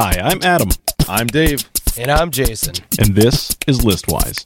[0.00, 0.68] Hi, I'm Adam,
[1.08, 1.68] I'm Dave.
[1.98, 2.74] And I'm Jason.
[3.00, 4.44] and this is Listwise.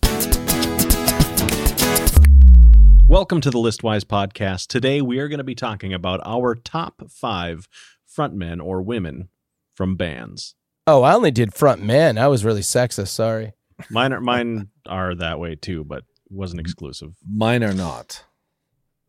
[3.06, 4.68] Welcome to the Listwise podcast.
[4.68, 7.68] Today we are going to be talking about our top five
[8.08, 9.28] frontmen or women
[9.74, 10.54] from bands.
[10.86, 12.16] Oh, I only did front men.
[12.16, 13.08] I was really sexist.
[13.08, 13.52] Sorry.
[13.90, 17.14] Mine are, mine are that way too, but wasn't exclusive.
[17.30, 18.24] Mine are not.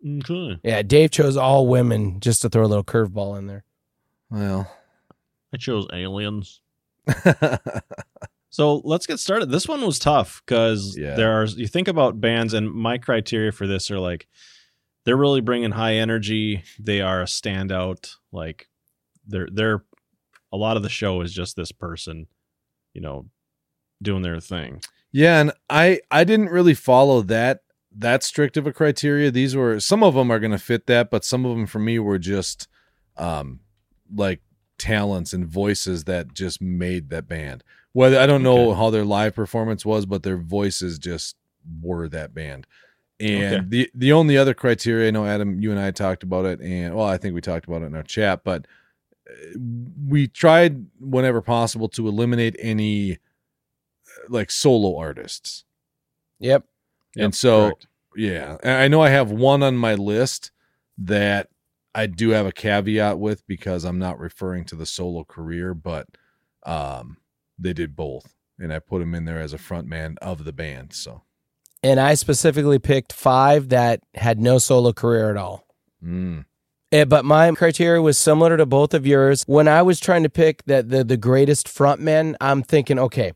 [0.06, 0.60] Okay.
[0.62, 3.64] Yeah, Dave chose all women just to throw a little curveball in there.
[4.30, 4.70] Well,
[5.54, 6.62] I chose aliens.
[8.50, 9.50] So let's get started.
[9.50, 11.16] This one was tough because Yeah.
[11.16, 14.28] there are you think about bands, and my criteria for this are like
[15.06, 16.64] they're really bringing high energy.
[16.80, 18.14] They are a standout.
[18.32, 18.70] Like
[19.26, 19.84] they're they're
[20.52, 22.28] a lot of the show is just this person,
[22.94, 23.26] you know,
[24.04, 24.82] doing their thing.
[25.12, 27.62] yeah, and I I didn't really follow that
[27.98, 29.32] that strict of a criteria.
[29.32, 31.80] These were some of them are going to fit that, but some of them for
[31.80, 32.68] me were just
[33.18, 33.62] um
[34.16, 34.42] like
[34.84, 37.64] talents and voices that just made that band.
[37.94, 38.78] Whether I don't know Okay.
[38.80, 41.36] how their live performance was, but their voices just
[41.82, 42.68] were that band.
[43.20, 43.66] And Okay.
[43.70, 46.94] the the only other criteria, I know Adam, you and I talked about it, and
[46.96, 48.68] well, I think we talked about it in our chat, but
[49.30, 49.34] uh,
[50.10, 53.18] we tried whenever possible to eliminate any uh,
[54.28, 55.64] like solo artists.
[56.40, 56.66] Yep.
[57.18, 57.88] and so correct.
[58.18, 60.52] yeah, I know I have one on my list
[60.98, 61.48] that
[61.96, 66.08] I do have a caveat with because I'm not referring to the solo career, but
[66.66, 67.18] um,
[67.60, 70.54] they did both, and I put him in there as a front man of the
[70.54, 70.94] band.
[70.94, 71.22] So,
[71.84, 75.66] And I specifically picked five that had no solo career at all.
[76.04, 76.46] mm,
[76.92, 79.44] Eh, but my criteria was similar to both of yours.
[79.48, 83.34] When I was trying to pick that the, the greatest frontmen, I'm thinking, okay,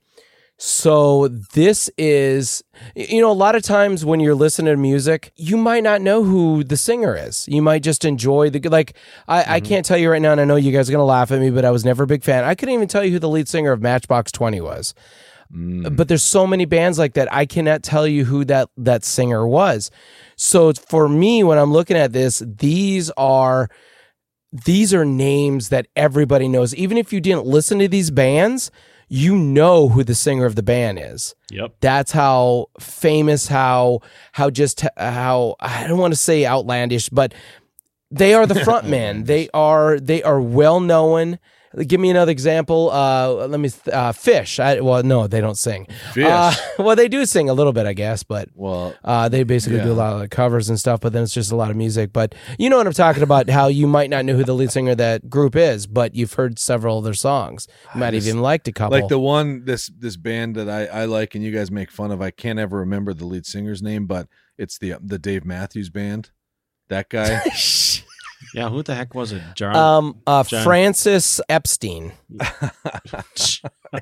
[0.60, 2.64] so this is
[2.96, 6.24] you know a lot of times when you're listening to music you might not know
[6.24, 7.48] who the singer is.
[7.48, 8.96] You might just enjoy the like
[9.28, 11.06] i, I can't tell you right now and i know you guys are going to
[11.06, 12.44] laugh at me but i was never a big fan.
[12.44, 14.94] I couldn't even tell you who the lead singer of matchbox 20 was.
[15.54, 15.96] Mm.
[15.96, 19.48] but there's so many bands like that i cannot tell you who that that singer
[19.48, 19.92] was.
[20.38, 23.70] So for me when i'm looking at this these are
[24.52, 26.74] these are names that everybody knows.
[26.76, 28.72] Even if you didn't listen to these bands
[29.08, 31.34] you know who the singer of the band is.
[31.50, 31.76] Yep.
[31.80, 34.02] that's how famous how
[34.34, 37.34] how just how i don't want to say outlandish but
[38.12, 41.40] they are the front man they are they are well known
[41.86, 45.58] give me another example uh let me th- uh Phish I, well no they don't
[45.58, 46.26] sing Phish.
[46.26, 49.80] Uh, well they do sing a little bit i guess but well, uh, they basically
[49.80, 51.78] do a lot of like, covers and stuff, but then it's just a lot of
[51.78, 52.12] music.
[52.12, 53.50] But you know what I'm talking about?
[53.58, 56.34] How you might not know who the lead singer of that group is, but you've
[56.34, 57.68] heard several of their songs.
[57.94, 59.00] You might just- even liked a couple.
[59.00, 62.12] like the one this this band that I I like and you guys make fun
[62.12, 62.22] of.
[62.22, 64.28] I can't ever remember the lead singer's name, but
[64.58, 66.32] it's the the Dave Matthews band.
[66.90, 67.42] That guy.
[68.54, 68.70] Yeah.
[68.70, 69.42] Who the heck was it?
[69.56, 69.76] John.
[69.76, 72.14] um, uh, John- Francis Epstein.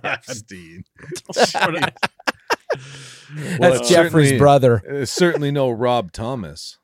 [0.03, 0.84] Epstein.
[1.34, 1.53] That's
[3.59, 5.01] Well, it's Jeffrey's brother.
[5.01, 6.78] Uh, certainly no Rob Thomas.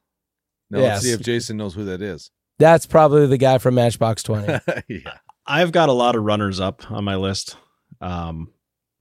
[0.69, 2.31] Now let's see if Jason knows who that is.
[2.59, 4.59] That's probably the guy from Matchbox Twenty.
[4.87, 5.17] yeah.
[5.45, 7.57] I've got a lot of runners up on my list,
[7.99, 8.51] um,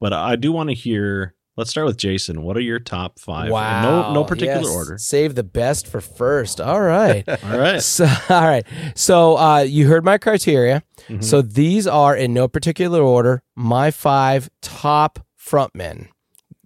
[0.00, 1.34] but I do want to hear.
[1.56, 2.42] Let's start with Jason.
[2.42, 3.50] What are your top five?
[3.50, 3.82] Wow.
[3.82, 4.68] no no particular yes.
[4.70, 4.98] order.
[4.98, 6.60] Save the best for first.
[6.60, 7.28] All right.
[7.44, 7.82] All right.
[7.82, 8.64] So, all right.
[8.94, 10.82] So uh, you heard my criteria.
[11.08, 11.22] Mhm.
[11.22, 16.08] So these are in no particular order my five top frontmen,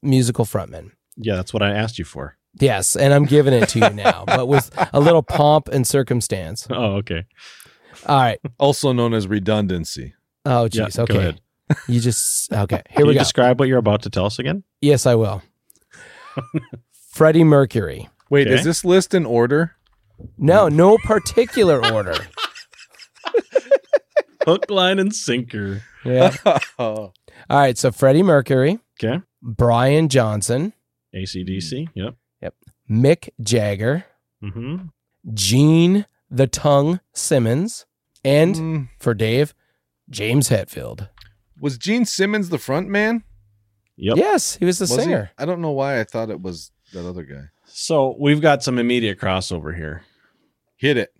[0.02, 0.90] musical frontmen.
[1.16, 2.36] yeah, that's what I asked you for.
[2.60, 6.68] Yes, and I'm giving it to you now, but with a little pomp and circumstance.
[6.70, 7.24] Oh, okay.
[8.06, 8.38] All right.
[8.58, 10.14] Also known as redundancy.
[10.44, 10.96] Oh, Yeah, jeez.
[10.96, 11.38] go okay.
[11.70, 11.82] Ahead.
[11.88, 12.82] You just okay.
[12.88, 13.22] Here Can we you go.
[13.24, 14.64] describe what you're about to tell us again?
[14.80, 15.42] yes, I will.
[17.10, 18.08] Freddie Mercury.
[18.30, 18.56] Wait, Okay.
[18.56, 19.76] is this list in order?
[20.38, 22.16] No, no particular order.
[24.44, 25.82] Hook, line, and sinker.
[26.04, 26.34] Yeah.
[26.78, 27.12] oh,
[27.48, 27.78] All right.
[27.78, 29.22] So Freddie Mercury, Okay.
[29.42, 30.72] Brian Johnson,
[31.14, 31.88] ACDC.
[31.94, 32.14] Yep.
[32.42, 32.54] Yep.
[32.90, 34.04] Mick Jagger,
[34.42, 34.86] Mm-hmm.
[35.32, 37.86] Gene the Tongue Simmons,
[38.24, 39.54] and Mm, for Dave,
[40.10, 41.08] James Hetfield.
[41.60, 43.24] Was Gene Simmons the front man?
[43.96, 44.16] Yep.
[44.16, 45.02] Yes, he was the Was he?
[45.02, 45.30] singer.
[45.38, 47.44] I don't know why I thought it was that other guy.
[47.66, 50.02] So we've got some immediate crossover here.
[50.76, 51.14] Hit it.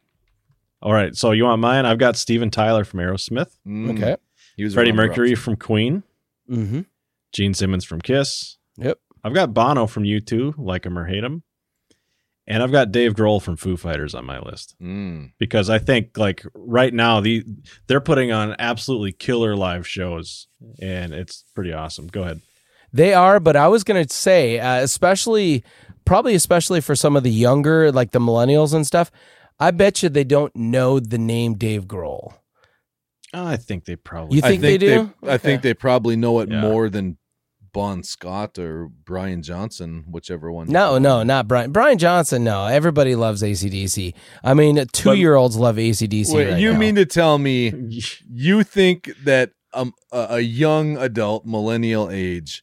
[0.83, 1.15] All right.
[1.15, 1.87] So you want mine?
[1.87, 4.17] I've got Steven Tyler from Aerosmith, Mm, Okay.
[4.57, 6.03] He was Freddie around for Mercury from Queen,
[6.51, 6.81] Mm-hmm.
[7.33, 8.59] Gene Simmons from Kiss.
[8.77, 8.99] Yep.
[9.25, 11.43] I've got Bono from U2, like him or hate him.
[12.47, 15.33] And I've got Dave Grohl from Foo Fighters on my list Mm.
[15.39, 17.43] because I think like right now the
[17.87, 20.47] they're putting on absolutely killer live shows
[20.81, 22.07] and it's pretty awesome.
[22.09, 22.41] Go ahead.
[22.93, 25.65] They are, but I was going to say, uh, especially,
[26.05, 29.11] probably especially for some of the younger, like the millennials and stuff,
[29.59, 32.35] I bet you they don't know the name Dave Grohl.
[33.33, 34.37] I think they probably.
[34.37, 35.13] You think they do?
[35.27, 36.61] I think they probably know it Yeah.
[36.61, 37.19] more than
[37.75, 40.69] Bon Scott or Brian Johnson, whichever one.
[40.69, 41.73] No, no, not Brian.
[41.73, 42.43] Brian Johnson.
[42.45, 44.15] No, everybody loves ACDC.
[44.43, 46.33] I mean, two year olds love ACDC.
[46.35, 46.79] Wait, right you now.
[46.79, 47.73] mean to tell me
[48.33, 52.63] you think that um, a, a young adult, millennial age,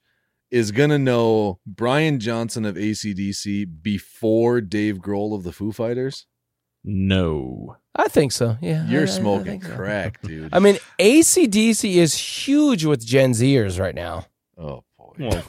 [0.50, 6.26] is gonna know Brian Johnson of ACDC before Dave Grohl of the Foo Fighters?
[6.84, 7.76] no.
[7.94, 8.58] I think so.
[8.62, 9.76] Yeah, I- I- You're I smoking think so.
[9.76, 10.50] crack, dude.
[10.54, 14.28] I mean, ACDC is huge with Gen Zers right now.
[14.58, 14.82] oh boy.
[15.30, 15.44] Well,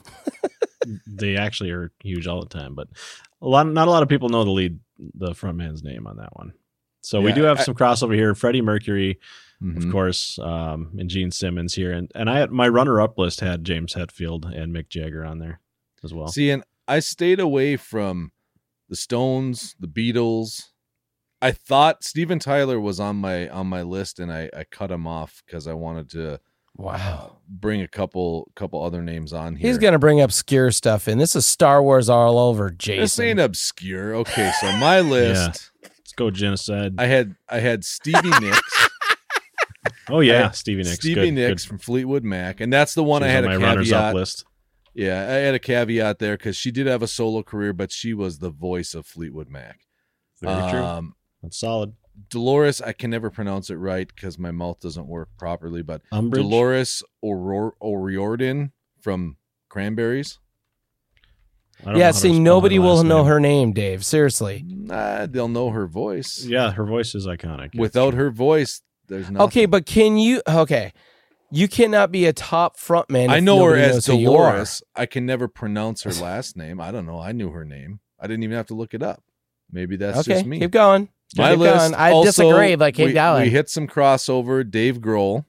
[1.07, 2.89] they actually are huge all the time, but
[3.41, 6.17] a lot, not a lot of people know the lead, the front man's name on
[6.17, 6.53] that one.
[7.03, 8.35] So we do have I- some crossover here.
[8.35, 9.19] Freddie Mercury,
[9.63, 9.77] Mhm.
[9.77, 13.65] of course, um, and Gene Simmons here, and and I had my runner-up list had
[13.65, 15.61] James Hetfield and Mick Jagger on there
[16.05, 16.29] as well.
[16.29, 18.33] See, and I stayed away from
[18.89, 20.69] the Stones, the Beatles.
[21.41, 25.07] I thought Steven Tyler was on my on my list, and I I cut him
[25.07, 26.41] off because I wanted to
[26.77, 27.37] Wow.
[27.49, 29.69] bring a couple couple other names on here.
[29.69, 31.19] He's going to bring obscure stuff in.
[31.19, 33.01] This is Star Wars all over, Jason.
[33.03, 34.15] This ain't obscure.
[34.17, 36.95] Okay, so my list, Let's go genocide.
[36.99, 38.89] I had I had Stevie Nicks,
[40.09, 40.97] oh yeah, Stevie Nicks.
[40.97, 41.69] Stevie good, Nicks good.
[41.69, 44.15] from Fleetwood Mac, and that's the one She I had on a my runners-up caveat.
[44.15, 44.45] list.
[44.95, 48.13] Yeah, I had a caveat there because she did have a solo career, but she
[48.13, 49.81] was the voice of Fleetwood Mac.
[50.43, 50.83] Very true.
[50.83, 51.95] Um, That's solid.
[52.29, 56.35] Dolores, I can never pronounce it right because my mouth doesn't work properly, but Umbridge.
[56.35, 59.37] Dolores O'Rour- O'Riordan from
[59.69, 60.39] Cranberries.
[61.81, 64.05] I don't know yeah, see, nobody will last know her name, Dave.
[64.05, 64.65] Seriously.
[64.67, 66.45] Nah, they'll know her voice.
[66.45, 67.75] Yeah, her voice is iconic.
[67.75, 68.25] Without true.
[68.25, 69.47] her voice, there's nothing.
[69.47, 70.43] Okay, but can you?
[70.47, 70.93] Okay,
[71.51, 73.31] you cannot be a top frontman.
[73.31, 74.53] I know her as knows who you are.
[74.53, 74.83] Dolores.
[74.95, 76.81] I can never pronounce her last name.
[76.81, 77.19] I don't know.
[77.19, 78.01] I knew her name.
[78.21, 79.23] I didn't even have to look it up.
[79.71, 80.61] Maybe that's okay, just me.
[80.61, 81.09] keep going.
[81.37, 81.79] My list.
[81.91, 81.95] going.
[81.95, 83.43] I also, disagree, but keep we, going.
[83.45, 84.69] We hit some crossover.
[84.69, 85.45] Dave Grohl, Okay.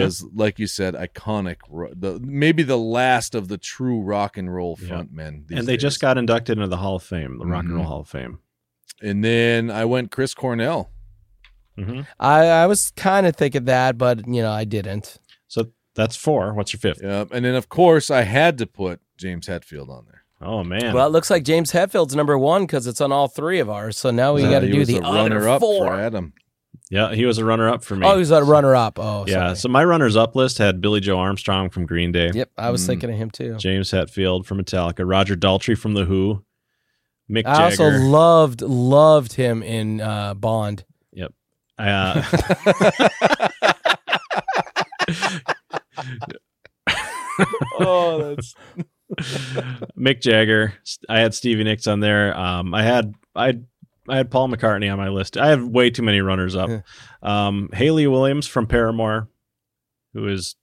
[0.00, 1.56] because like you said, iconic.
[1.94, 5.46] The maybe the last of the true rock and roll frontmen.
[5.48, 7.84] these and they just got inducted into the Hall of Fame, the Rock and Roll
[7.84, 7.88] Mhm.
[7.88, 8.38] Hall of Fame.
[9.02, 10.90] And then I went Chris Cornell.
[11.76, 15.18] hmm I, I was kind of thinking that, but you know, I didn't.
[15.48, 16.54] So that's four.
[16.54, 17.02] What's your fifth?
[17.02, 17.28] Yep.
[17.32, 20.15] And then of course I had to put James Hetfield on there.
[20.40, 20.94] Oh man.
[20.94, 23.96] Well, it looks like James Hetfield's number one because it's on all three of ours.
[23.96, 25.86] So now we Uh, got to he do was the a other runner-up four.
[25.86, 26.34] for Adam.
[26.90, 28.06] yeah, he was a runner-up for me.
[28.06, 28.98] Oh, he's a runner-up.
[28.98, 29.34] Oh, yeah.
[29.46, 29.56] sorry.
[29.56, 32.86] So my runners-up list had Billie Joe Armstrong from Green Day, Yep, I was Mm.
[32.86, 33.56] thinking of him too.
[33.56, 36.44] James Hetfield from Metallica, Roger Daltrey from The Who,
[37.30, 40.84] Mick I also loved loved him in uh, Bond.
[41.12, 41.32] Yep.
[41.78, 42.22] Uh,
[47.80, 48.54] oh, that's
[49.98, 50.74] Mick Jagger.
[51.08, 52.36] I had Stevie Nicks on there.
[52.36, 53.58] Um, I had I
[54.08, 55.36] I had Paul McCartney on my list.
[55.36, 56.70] I have way too many runners up.
[57.22, 59.28] Um, Hayley Williams from Paramore,
[60.14, 60.56] who is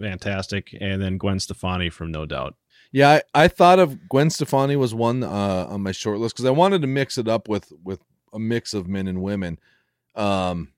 [0.00, 2.56] fantastic, and then Gwen Stefani from No Doubt.
[2.90, 6.44] Yeah, I, I thought of Gwen Stefani was one uh, on my short list because
[6.44, 8.00] I wanted to mix it up with with
[8.32, 9.58] a mix of men and women.
[10.14, 10.72] Um,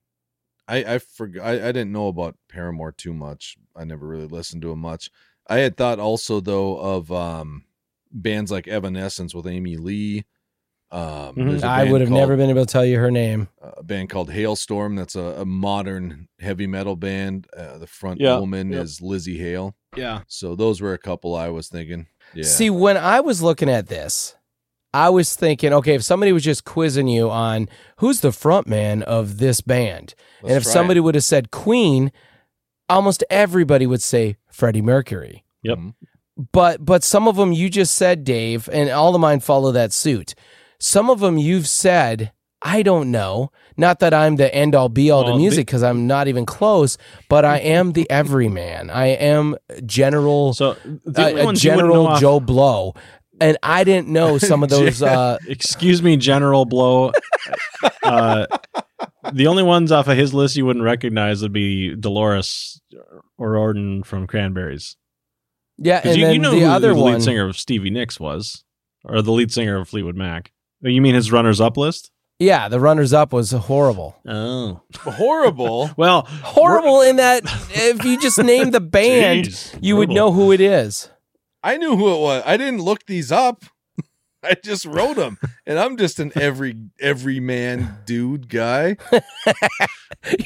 [0.69, 3.56] I I forgot I, I didn't know about Paramore too much.
[3.75, 5.10] I never really listened to him much.
[5.46, 7.64] I had thought also though of um
[8.12, 10.25] bands like Evanescence with Amy Lee.
[10.91, 11.51] Um, Mhm.
[11.51, 13.48] there's a I band would have called- never been able to tell you her name.
[13.60, 14.96] a band called Halestorm.
[14.96, 17.48] That's a, a modern heavy metal band.
[17.56, 18.84] Uh, the front Yeah, woman yep.
[18.84, 19.74] is Lzzy Hale.
[19.96, 22.06] Yeah, So those were a couple I was thinking.
[22.34, 22.44] Yeah.
[22.44, 24.36] See, when I was looking at this,
[24.93, 29.03] I was thinking, okay, if somebody was just quizzing you on who's the front man
[29.03, 31.03] of this band, and Let's if somebody it.
[31.03, 32.13] would have said Queen,
[32.89, 35.44] almost everybody would say Freddie Mercury.
[35.63, 35.79] Yep.
[35.79, 35.94] Mhm.
[36.53, 39.93] But but some of them you just said, Dave, and all of mine follow that
[39.93, 40.34] suit.
[40.81, 42.32] Some of them you've said,
[42.63, 43.51] I don't know.
[43.77, 46.46] Not that I'm the end all be all Well, to music because I'm not even
[46.46, 46.96] close,
[47.29, 48.91] but I am the everyman.
[48.91, 52.41] I am General so the uh, only uh, ones you wouldn't know General off- Joe
[52.41, 52.94] Blow,
[53.41, 55.03] and I didn't know some of those.
[55.03, 57.12] uh, Excuse me, General Blow.
[58.03, 58.46] uh,
[59.32, 62.81] the only ones off of his list you wouldn't recognize would be Dolores
[63.38, 64.96] or Orden from Cranberries.
[65.79, 67.20] yeah, and you, then you know the who other the lead one.
[67.20, 68.64] singer of Stevie Nicks was,
[69.05, 70.53] or the lead singer of Fleetwood Mac.
[70.81, 72.10] You mean his runners-up list?
[72.38, 74.17] Yeah, the runners up was horrible.
[74.26, 75.91] Oh, horrible.
[75.96, 80.53] well, Horrible in that if you just name the band, Jeez, you would know who
[80.53, 81.08] it is.
[81.65, 82.43] I knew who it was.
[82.44, 83.65] I didn't look these up.
[84.44, 88.99] I just wrote them, and I'm just an every every man dude guy.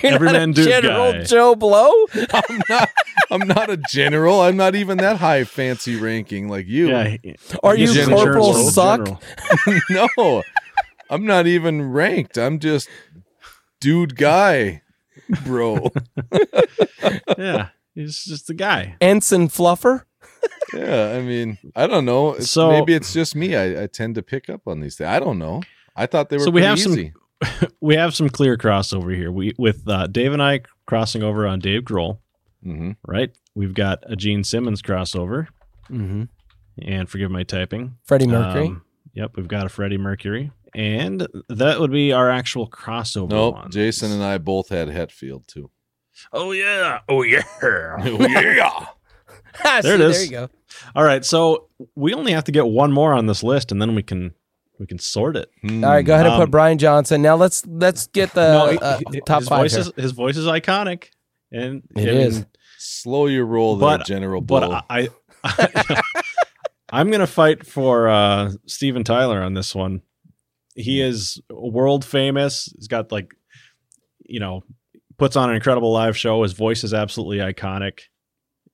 [0.03, 1.23] You're Every not a man dude General guy.
[1.25, 1.91] Joe Blow.
[2.33, 2.89] I'm not.
[3.31, 4.41] I'm not a general.
[4.41, 6.89] I'm not even that high fancy ranking like you.
[6.91, 7.17] Yeah,
[7.65, 9.23] Are you an Corporal insurance Suck?
[10.17, 10.43] no,
[11.11, 12.39] I'm not even ranked.
[12.39, 12.89] I'm just
[13.81, 14.83] dude guy.
[15.45, 15.91] bro.
[17.37, 18.97] yeah, he's just a guy.
[19.01, 20.05] Ensign Fluffer.
[20.75, 22.35] Yeah, I mean, I don't know.
[22.35, 23.57] It's, So- maybe it's just me.
[23.57, 25.09] I, I tend to pick up on these things.
[25.09, 25.63] I don't know.
[25.97, 29.31] I thought they were So we pretty have some- We have some clear crossover here.
[29.33, 32.19] We with uh, Dave and I crossing over on Dave Grohl,
[32.63, 33.31] hmm right?
[33.55, 35.47] We've got a Gene Simmons crossover,
[35.91, 36.25] Mm-hmm.
[36.83, 37.97] and forgive my typing.
[38.05, 38.67] Freddie Mercury.
[38.67, 38.83] Um,
[39.15, 43.31] yep, we've got a Freddie Mercury, and that would be our actual crossover.
[43.31, 43.71] No, one.
[43.71, 45.71] Jason and I both had Hetfield too.
[46.33, 47.43] Oh yeah, oh yeah.
[47.63, 48.87] yeah.
[49.83, 50.17] There it see, is.
[50.17, 50.49] There you go.
[50.95, 53.95] All right, so we only have to get one more on this list, and then
[53.95, 54.35] we can
[54.79, 55.51] we can sort it.
[55.65, 57.21] All right, go ahead and Um, put Brian Johnson.
[57.23, 58.41] Now let's let's get the
[58.83, 59.63] uh, he- top his five.
[59.63, 59.81] voice here.
[59.81, 61.07] is his voice is iconic,
[61.53, 62.47] and It I mean, is.
[62.81, 64.61] Slow your roll there, But- General Blow.
[64.71, 65.09] But I,
[65.45, 66.03] I
[66.91, 70.03] I'm gonna fight for uh, Steven Tyler on this one.
[70.75, 72.73] He is world famous.
[72.77, 73.35] He's got like,
[74.25, 74.63] you know,
[75.19, 76.45] puts on an incredible live show.
[76.45, 78.03] His voice is absolutely iconic,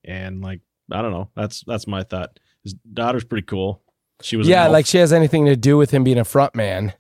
[0.05, 0.61] and like
[0.93, 1.31] I don't know.
[1.35, 2.39] That's that's my thought.
[2.63, 3.83] His daughter's pretty cool.
[4.23, 6.93] She was Yeah, like she has anything to do with him being a front man.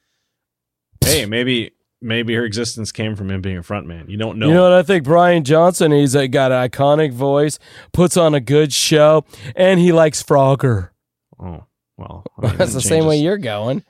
[1.04, 1.72] hey, maybe
[2.02, 4.08] maybe her existence came from him being a front man.
[4.10, 4.48] You don't know.
[4.48, 5.04] You know what I think?
[5.04, 5.92] Brian Johnson.
[5.92, 7.58] He's uh, got an iconic voice,
[7.92, 9.24] puts on a good show,
[9.56, 10.90] and he likes Frogger.
[11.38, 11.64] oh
[11.96, 13.84] well, I mean, That's the same way you're going.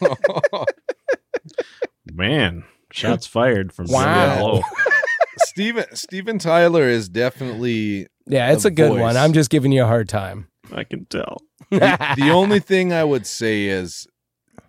[2.12, 4.62] Man, shots fired from Wow.
[5.40, 5.46] below.
[5.46, 9.00] Steven Steven Tyler is definitely Yeah, it's A a, good voice.
[9.00, 9.16] one.
[9.16, 10.48] I'm just giving you a hard time.
[10.72, 11.38] I can tell.
[11.70, 14.06] the, the only thing I would say is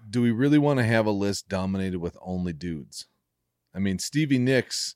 [0.10, 3.08] do we really want to have a list dominated with only dudes?
[3.74, 4.96] I mean, Stevie Nicks,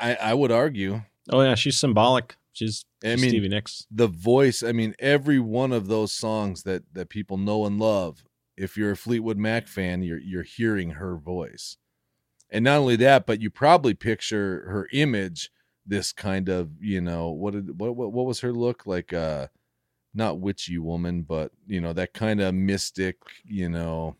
[0.00, 2.36] I, I would argue Oh yeah, she's symbolic.
[2.52, 3.86] She's, I mean- Stevie Nicks.
[3.90, 8.24] the voice, I mean, every one of those songs that that people know and love,
[8.56, 11.76] if you're a Fleetwood Mac fan, you're you're hearing her voice.
[12.56, 15.50] And not only that, but you probably picture her image,
[15.84, 19.48] this kind of, you know, what did what what, what was her look like uh
[20.14, 24.16] not witchy woman, but you know, that kind of mystic, you know,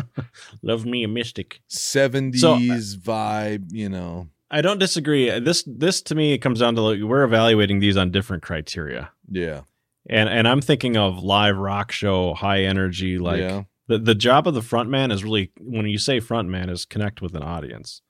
[0.62, 1.60] Love me a mystic.
[1.70, 4.28] 70s vibe, you know.
[4.50, 5.38] I don't disagree.
[5.38, 9.10] This this to me it comes down to like, we're evaluating these on different criteria.
[9.30, 9.62] Yeah.
[10.10, 13.62] And and I'm thinking of live rock show, high energy, like yeah.
[13.92, 16.84] The, the job of the front man is really when you say front man is
[16.84, 18.02] connect with an audience.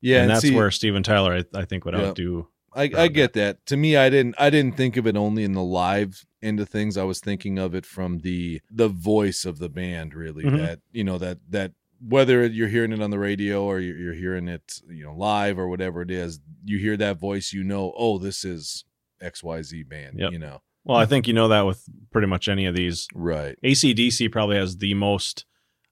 [0.00, 2.08] Yeah, and that's see, where Steven Tyler I, I think would Yeah.
[2.08, 3.66] outdo I, I get that.
[3.66, 6.68] To me, I didn't I didn't think of it only in the live end of
[6.68, 6.96] things.
[6.96, 10.44] I was thinking of it from the the voice of the band, really.
[10.44, 10.58] Mhm.
[10.58, 14.14] That you know that that whether you're hearing it on the radio or you're, you're
[14.14, 17.92] hearing it you know live or whatever it is, you hear that voice, you know,
[17.96, 18.84] oh, this is
[19.20, 20.18] X Y Z band.
[20.18, 20.32] Yep.
[20.32, 23.06] You know, Well, I think you know that with pretty much any of these.
[23.14, 23.56] right?
[23.64, 25.44] ACDC probably has the most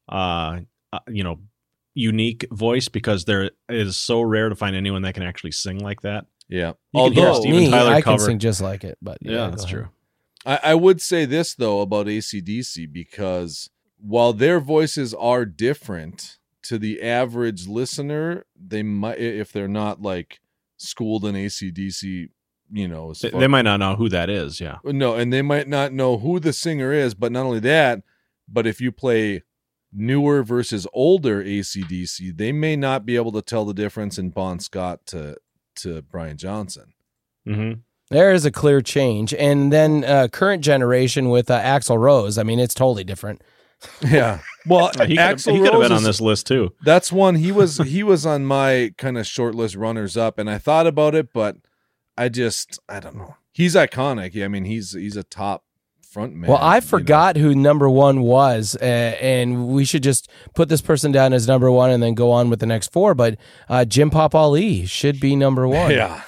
[0.09, 0.61] uh,
[0.93, 1.39] uh you know
[1.95, 5.79] unique voice because there it is so rare to find anyone that can actually sing
[5.79, 6.27] like that.
[6.49, 6.73] Yeah.
[6.93, 9.33] You can hear Although Steven Me, Tyler I can sing just like it, but yeah,
[9.33, 9.89] Yeah, that's true.
[10.45, 16.77] I, I would say this though about ACDC because while their voices are different to
[16.77, 20.41] the average listener, they might if they're not like
[20.77, 22.31] schooled in ACDC,
[22.71, 24.61] you know, They, they might not know who that is.
[24.61, 24.79] Yeah.
[24.85, 28.03] no, and they might not know who the singer is, but not only that,
[28.49, 29.43] but if you play
[29.93, 34.59] newer versus older ACDC, they may not be able to tell the difference in Bon
[34.61, 35.37] Scott to
[35.77, 36.93] to Brian Johnson.
[37.47, 37.73] hmm
[38.11, 42.37] There is a clear change, and then uh, current generation with uh, Axl Rose.
[42.37, 43.43] I mean, it's totally different.
[44.03, 44.41] Yeah.
[44.67, 46.73] Well, He could have Axl he could have been on this list too.
[46.85, 50.51] That's one he was he was on my kind of short list runners up, and
[50.51, 51.57] I thought about it, but
[52.19, 53.37] I just I don't know.
[53.53, 54.35] He's iconic.
[54.35, 55.65] Yeah, I mean he's he's a top
[56.03, 56.51] front man.
[56.51, 56.87] well, I you know.
[56.87, 61.47] forgot who number one was, uh, and we should just put this person down as
[61.47, 63.15] number one, and then go on with the next four.
[63.15, 65.93] But uh, Jimmy Pop Ali should be number one.
[65.93, 66.23] Yeah.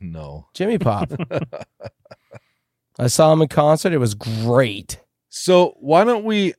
[0.00, 0.46] No.
[0.54, 1.10] Jimmy Pop.
[2.98, 3.92] I saw him in concert.
[3.92, 5.00] It was great.
[5.28, 6.54] So why don't we?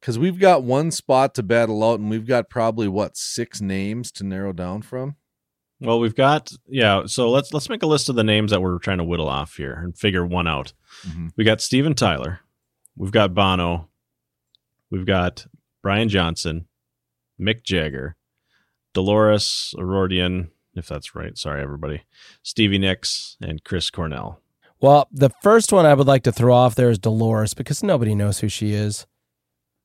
[0.00, 4.10] Because we've got one spot to battle out, and we've got probably what six names
[4.12, 5.16] to narrow down from.
[5.82, 7.02] Well, we've got yeah.
[7.06, 9.56] So let's let's make a list of the names that we're trying to whittle off
[9.56, 10.72] here and figure one out.
[11.06, 11.32] Mhm.
[11.36, 12.40] We got Steven Tyler,
[12.96, 13.88] we've got Bono,
[14.90, 15.46] we've got
[15.82, 16.66] Brian Johnson,
[17.40, 18.16] Mick Jagger,
[18.94, 21.36] Dolores O'Riordan, if that's right.
[21.36, 22.02] Sorry, everybody.
[22.42, 24.40] Stevie Nicks and Chris Cornell.
[24.80, 28.14] Well, the first one I would like to throw off there is Dolores because nobody
[28.14, 29.06] knows who she is.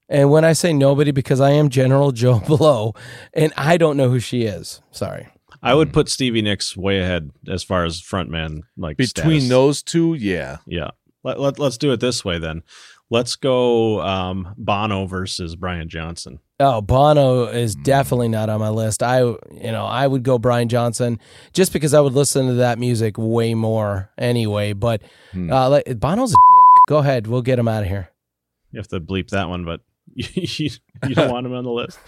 [0.10, 2.94] And when I say nobody, because I am General Joe Blow,
[3.34, 4.82] and I don't know who she is.
[4.92, 5.28] Sorry.
[5.68, 9.50] I would put Stevie Nicks way ahead as far as frontman like Between status.
[9.50, 10.90] those two, yeah, Yeah.
[11.24, 12.62] Let, let, let's do it this way then.
[13.10, 16.40] Let's go um, Bono versus Brian Johnson.
[16.60, 17.84] Oh, Bono is Mm.
[17.84, 19.04] definitely not on my list.
[19.04, 19.38] I, you
[19.72, 21.20] know, I would go Brian Johnson
[21.54, 24.74] just because I would listen to that music way more anyway.
[24.74, 25.02] But
[25.34, 25.52] Hmm.
[25.52, 26.84] uh, like, Bono's a dick.
[26.90, 28.10] Go ahead, we'll get him out of here.
[28.72, 29.82] You have to bleep that one, but
[30.16, 30.70] you,
[31.08, 32.00] you don't want him on the list.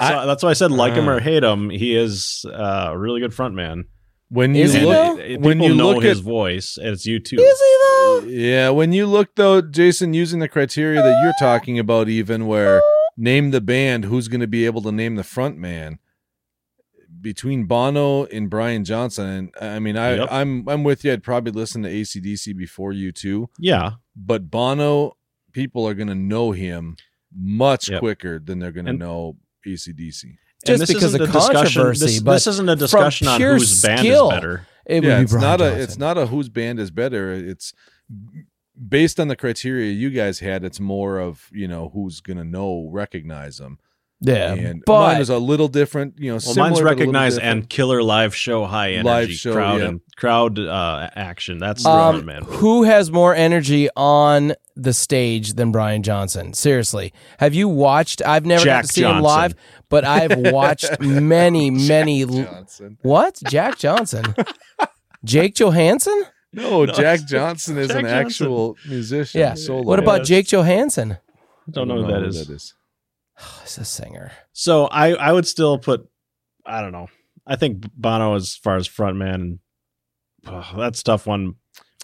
[0.00, 1.20] So I- that's why I said like him or Uh.
[1.20, 1.70] hate him.
[1.70, 3.84] He is uh, a really good front man.
[4.28, 5.22] When you Is he look, though?
[5.22, 7.36] it- it- when you know look his at voice, and it's you too.
[7.36, 8.22] Is he though?
[8.28, 12.82] Yeah, when you look though, Jason, using the criteria that you're talking about, even where
[13.16, 15.98] name the band, who's going to be able to name the front man
[17.20, 19.50] between Bono and Brian Johnson.
[19.60, 20.28] And I mean, I, Yep.
[20.30, 21.12] I'm I'm with you.
[21.12, 25.16] I'd probably listen to ACDC before you too, Yeah, but Bono,
[25.52, 26.96] people are going to know him
[27.36, 28.00] much Yep.
[28.00, 30.36] quicker than they're going to know ACDC.
[30.66, 33.26] Just And this because isn't of a discussion- controversy, This, but this isn't a discussion
[33.28, 34.66] on pure whose band is better.
[34.86, 37.32] It yeah, be it's Brian not a it's not a whose band is better.
[37.32, 37.72] It's
[38.88, 40.64] based on the criteria you guys had.
[40.64, 43.78] It's more of you know who's gonna know recognize them.
[44.20, 46.14] yeah, and but mine is a little different.
[46.18, 49.04] You know, Well, similar, mine's but a little recognized and killer live show, high energy,
[49.08, 49.88] Live show, crowd yeah.
[49.88, 51.58] and crowd uh, action.
[51.58, 52.42] That's the um, front man.
[52.44, 56.52] who has more energy on the stage than Brian Johnson?
[56.54, 58.22] Seriously, have you watched?
[58.24, 59.54] I've never got to see him live,
[59.88, 62.24] but I've watched many, many.
[62.24, 62.98] Johnson.
[63.02, 63.40] What?
[63.48, 64.34] Jack Johnson?
[65.24, 66.24] Jake Johansson?
[66.52, 68.26] No, No, Jack Johnson is Jack an Johnson.
[68.26, 69.40] actual musician.
[69.40, 69.54] Yeah.
[69.54, 69.82] solo.
[69.82, 70.28] What about Yes.
[70.28, 71.12] Jake Johansson?
[71.66, 72.46] I don't know who that is.
[72.46, 72.74] That is.
[73.40, 74.30] Oh, he's a singer.
[74.52, 76.08] So I I would still put
[76.66, 77.08] I don't know.
[77.46, 79.58] I think Bono as far as frontman.
[80.46, 81.54] Oh, that's a tough one.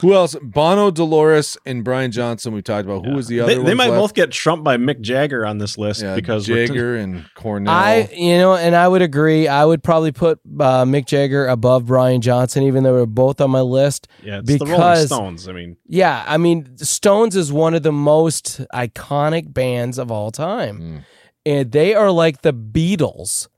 [0.01, 0.37] Who else?
[0.43, 2.53] Bono, Dolores, and Brian Johnson.
[2.55, 3.05] We talked about.
[3.05, 3.17] Who Yeah.
[3.17, 3.55] was the other?
[3.57, 4.01] They, they might left?
[4.01, 7.25] both get trumped by Mick Jagger on this list Yeah, because we're t- Jagger and
[7.35, 7.73] Cornell.
[7.73, 9.47] I, you know, and I would agree.
[9.49, 13.51] I would probably put uh, Mick Jagger above Brian Johnson, even though they're both on
[13.51, 14.09] my list.
[14.23, 15.49] yeah, it's the Rolling because- Stones.
[15.49, 20.31] I mean, Yeah, I mean, Stones is one of the most iconic bands of all
[20.31, 20.81] time.
[20.81, 21.05] Mm.
[21.47, 23.49] And they are like the Beatles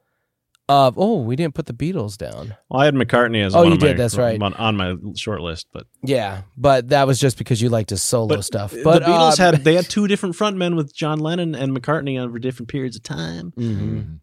[0.73, 2.57] of oh, we didn't put the Beatles down.
[2.69, 4.41] well, I had McCartney as Oh, one you of my, did, that's right.
[4.43, 8.03] on, on my short list, but Yeah, but that was just because you liked his
[8.03, 8.75] solo but stuff.
[8.85, 12.19] But the Beatles uh, had they had two different frontmen with John Lennon and McCartney
[12.21, 13.53] over different periods of time.
[13.59, 13.77] Mhm.
[13.81, 14.19] Mhm.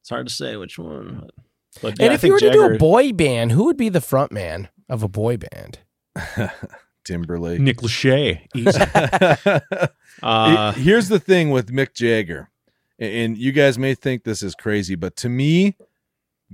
[0.00, 1.20] It's hard to say which one.
[1.20, 1.30] But,
[1.82, 3.76] but And yeah, I if you think were to do a boy band, who would
[3.76, 5.80] be the front man of a boy band?
[7.04, 7.60] Timberlake.
[7.60, 9.88] Nick Lachey, easy.
[10.22, 12.50] Uh, Here's the thing with Mick Jagger,
[12.98, 15.76] and you guys may think this is crazy, but to me,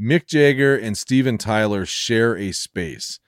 [0.00, 3.20] Mick Jagger and Steven Tyler share a space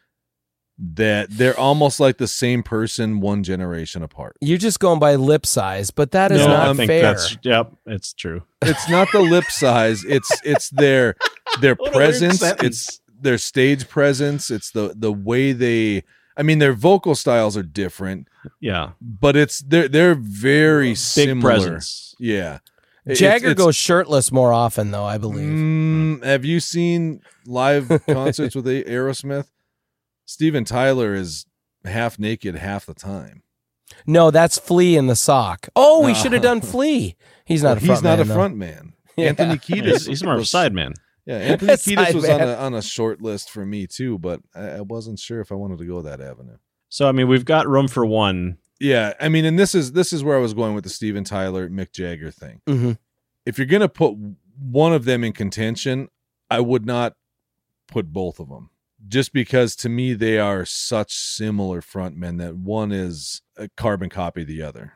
[0.79, 4.37] that they're almost like the same person, one generation apart.
[4.41, 7.03] You're just going by lip size, but that is no, not I think fair.
[7.03, 8.43] that's yep, it's true.
[8.63, 11.15] It's not the lip size; it's it's their
[11.61, 12.43] their What presence.
[12.43, 14.51] It's their stage presence.
[14.51, 16.05] It's the the way they.
[16.39, 18.29] I mean, their vocal styles are different,
[18.61, 21.41] Yeah, but it's they're they're very big similar.
[21.41, 22.15] presence.
[22.19, 22.61] Yeah, It's-
[23.15, 25.05] Jagger it's- goes shirtless more often, though.
[25.05, 25.49] I believe.
[25.49, 29.47] Mm, have you seen live concerts with Aerosmith?
[30.25, 31.47] Steven Tyler is
[31.85, 33.43] half naked half the time.
[34.07, 35.69] No, that's Flea in the sock.
[35.77, 37.15] Oh, we Uh, should have done Flea.
[37.45, 38.35] He's not a front He's not man, a though.
[38.35, 38.93] front man.
[39.17, 39.29] Yeah.
[39.29, 39.85] Anthony Kiedis.
[39.93, 40.93] He's, he's more of a was- side man.
[41.25, 44.69] Yeah, Anthony Kiedis was on a on a short list for me too, but I,
[44.69, 46.59] I wasn't sure if I wanted to go that avenue.
[46.91, 48.59] So I mean, we've got room for one.
[48.79, 51.25] Yeah, I mean, and this is this is where I was going with the Steven
[51.25, 52.61] Tyler Mick Jagger thing.
[52.67, 52.99] Mhm.
[53.45, 54.17] If you're gonna put
[54.59, 56.09] one of them in contention,
[56.51, 57.15] I would not
[57.89, 58.71] put both of them.
[59.09, 64.43] Just because to me they are such similar frontmen that one is a carbon copy
[64.43, 64.95] of the other.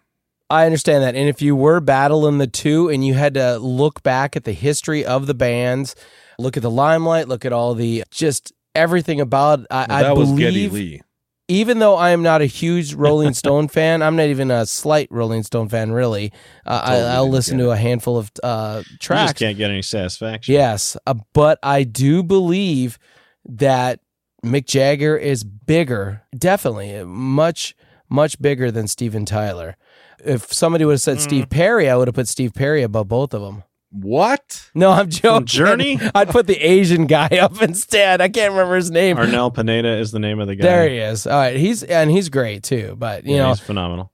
[0.51, 1.15] I understand that.
[1.15, 4.53] And if you were battling the two and you had to look back at the
[4.53, 5.95] history of the bands,
[6.41, 10.31] look at the limelight, look at all the just everything about I, I that was
[10.33, 11.03] Geddy believe Lee.
[11.51, 15.09] Even though I am not a huge Rolling Stone fan, I'm not even a slight
[15.11, 16.33] Rolling Stone fan, really.
[16.65, 19.39] Uh, Totally I, I'll listen to a handful of uh, You just tracks.
[19.39, 20.55] can't get any satisfaction.
[20.55, 22.99] Yes, uh, but I do believe
[23.45, 24.01] that
[24.45, 27.75] Mick Jagger is bigger, definitely much,
[28.09, 29.77] much bigger than Steven Tyler.
[30.25, 31.21] If somebody would have said Mm.
[31.23, 33.65] Steve Perry, I would have put Steve Perry above both of them.
[33.93, 34.71] What?
[34.75, 35.47] No, I'm joking.
[35.47, 35.99] Journey?
[36.15, 38.21] I'd put the Asian guy up instead.
[38.21, 39.17] I can't remember his name.
[39.17, 40.63] Arnel Pineda is the name of the guy.
[40.63, 41.27] There he is.
[41.27, 42.95] All right, he's and he's great too.
[42.99, 44.13] But you Yeah, know, he's phenomenal.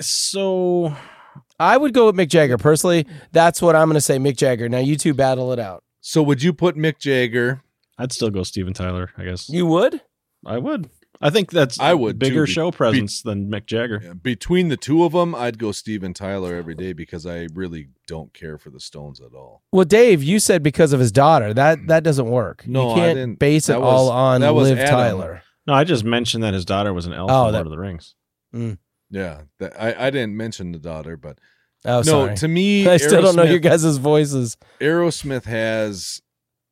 [0.00, 0.94] So
[1.60, 3.06] I would go with Mick Jagger personally.
[3.32, 4.68] That's what I'm going to say, Mick Jagger.
[4.68, 5.84] Now you two battle it out.
[6.00, 7.62] So would you put Mick Jagger?
[7.98, 9.10] I'd still go Steven Tyler.
[9.18, 10.00] I guess You would?
[10.46, 10.88] I would.
[11.20, 14.14] I think that's I would, bigger too, be- show presence than Mick Jagger.
[14.14, 18.32] Between the two of them, I'd go Steven Tyler every day because I really don't
[18.32, 19.62] care for the Stones at all.
[19.72, 21.52] Well, Dave, you said because of his daughter.
[21.52, 21.88] That mm.
[21.88, 22.66] that doesn't work.
[22.66, 23.38] No, you can't didn't.
[23.40, 24.94] base it That all on that was Liv Adam.
[24.94, 25.42] Tyler.
[25.66, 27.70] No, I just mentioned that his daughter was an elf Oh, in that- Lord of
[27.72, 28.14] the Rings.
[28.54, 28.78] Mm.
[29.10, 31.38] Yeah, that, I I didn't mention the daughter, but
[31.84, 32.36] Oh, no, sorry.
[32.36, 34.56] to me, I still don't know your guys' voices.
[34.80, 36.20] Aerosmith has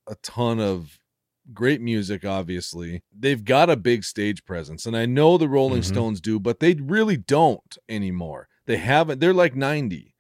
[0.09, 0.99] a ton of
[1.53, 3.03] great music, obviously.
[3.17, 5.87] They've got a big stage presence, and I know the Rolling Mhm.
[5.87, 8.49] Stones do, but they really don't anymore.
[8.67, 10.15] They haven't, they're like 90.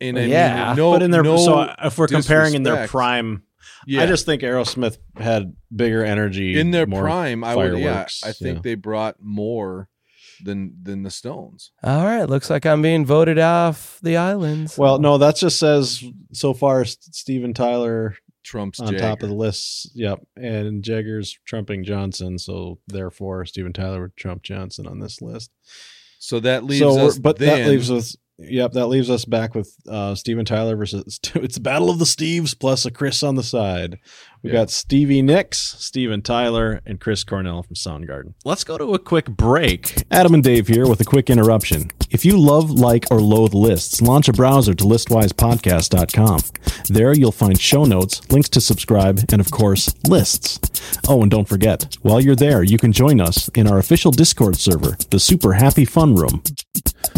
[0.00, 2.86] And I Yeah, mean, no, but in their no, so if we're comparing in their
[2.86, 3.44] prime,
[3.86, 8.32] yeah, I just think Aerosmith had bigger energy in their prime, I would, yeah, I
[8.32, 8.60] think yeah.
[8.62, 9.88] they brought more
[10.42, 11.72] than than the Stones.
[11.82, 14.76] All right, looks like I'm being voted off the islands.
[14.78, 19.34] Well, no, that just says so far S- Steven Tyler Trump's on top of the
[19.34, 19.90] list.
[19.94, 25.50] Yep, and Jagger's trumping Johnson, so therefore Steven Tyler would trump Johnson on this list.
[26.18, 28.16] So that leaves so, us, but then, that leaves us.
[28.38, 32.04] Yep, that leaves us back with uh, Steven Tyler versus it's the battle of the
[32.04, 33.98] Steves plus a Chris on the side.
[34.46, 34.58] We Yeah.
[34.60, 38.34] got Stevie Nicks, Steven Tyler, and Chris Cornell from Soundgarden.
[38.44, 40.04] Let's go to a quick break.
[40.08, 41.90] Adam and Dave here with a quick interruption.
[42.12, 46.40] If you love, like, or loathe lists, launch a browser to listwisepodcast.com.
[46.88, 50.60] There you'll find show notes, links to subscribe, and of course, lists.
[51.08, 54.56] Oh, and don't forget, while you're there, you can join us in our official Discord
[54.56, 56.44] server, the Super Happy Fun Room.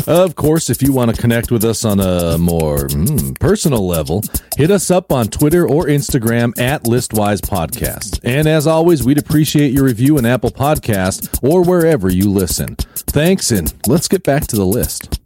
[0.06, 4.22] Of course, if you want to connect with us on a more mm, personal level,
[4.56, 6.86] hit us up on Twitter or Instagram at
[7.18, 8.20] Listwise Podcast.
[8.22, 12.76] And as always, we'd appreciate your review in Apple Podcast or wherever you listen.
[12.76, 15.20] Thanks, and let's get back to the list.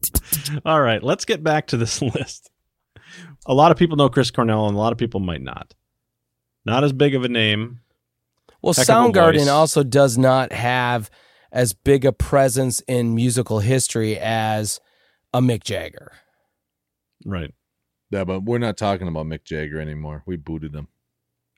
[0.65, 2.51] All right, let's get back to this list.
[3.45, 5.75] A lot of people know Chris Cornell, and a lot of people might not.
[6.65, 7.81] Not as big of a name.
[8.63, 11.11] Well, Heck Soundgarden also does not have
[11.51, 14.81] as big a presence in musical history as
[15.35, 16.13] a Mick Jagger.
[17.27, 17.53] Right.
[18.11, 20.23] Yeah, but we're not talking about Mick Jagger anymore.
[20.25, 20.89] We booted him.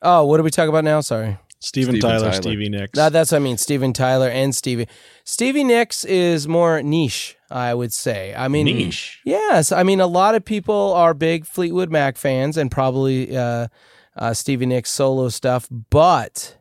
[0.05, 1.01] Oh, what are we talking about now?
[1.01, 1.39] Sorry.
[1.61, 2.43] Steven, Steven Tyler, Tyler.
[2.43, 2.91] Stevie Nicks.
[2.95, 3.57] That, that's what I mean.
[3.57, 4.87] Steven Tyler and Stevie.
[5.25, 8.35] Stevie Nicks is more niche, I would say.
[8.37, 9.19] I mean, niche.
[9.25, 13.69] Yes, I mean a lot of people are big Fleetwood Mac fans and probably uh,
[14.15, 15.67] uh, Stevie Nicks solo stuff.
[15.89, 16.59] But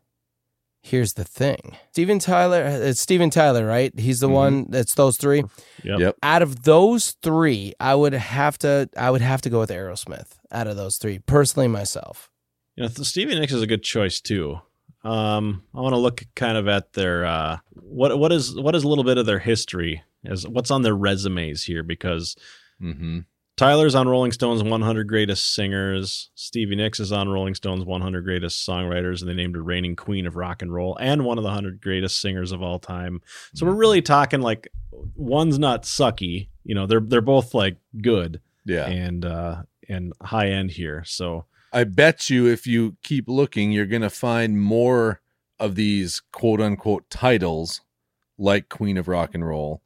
[0.82, 3.92] here's the thing: Steven Tyler, it's Steven Tyler, right?
[4.00, 4.34] He's the Mhm.
[4.34, 5.44] one that's those three.
[5.84, 6.00] Yep.
[6.00, 6.16] Yep.
[6.24, 10.28] Out of those three, I would have to, I would have to go with Aerosmith.
[10.50, 12.30] Out of those three, personally, myself.
[12.76, 14.60] You know, Stevie Nicks is a good choice too.
[15.04, 18.84] Um, I want to look kind of at their uh, what what is what is
[18.84, 22.36] a little bit of their history as what's on their resumes here because
[22.82, 23.20] Mm-hmm.
[23.56, 26.32] Tyler's on Rolling Stone's 100 Greatest Singers.
[26.34, 30.26] Stevie Nicks is on Rolling Stone's 100 Greatest Songwriters, and they named her reigning queen
[30.26, 33.22] of rock and roll and one of the 100 greatest singers of all time.
[33.54, 34.68] So we're really talking like
[35.16, 36.48] one's not sucky.
[36.64, 38.88] You know, they're they're both like good Yeah.
[38.88, 41.04] and uh, and high end here.
[41.06, 45.22] So I bet you if you keep looking, you're going to find more
[45.60, 47.82] of these quote unquote titles
[48.38, 49.82] like Queen of Rock and Roll,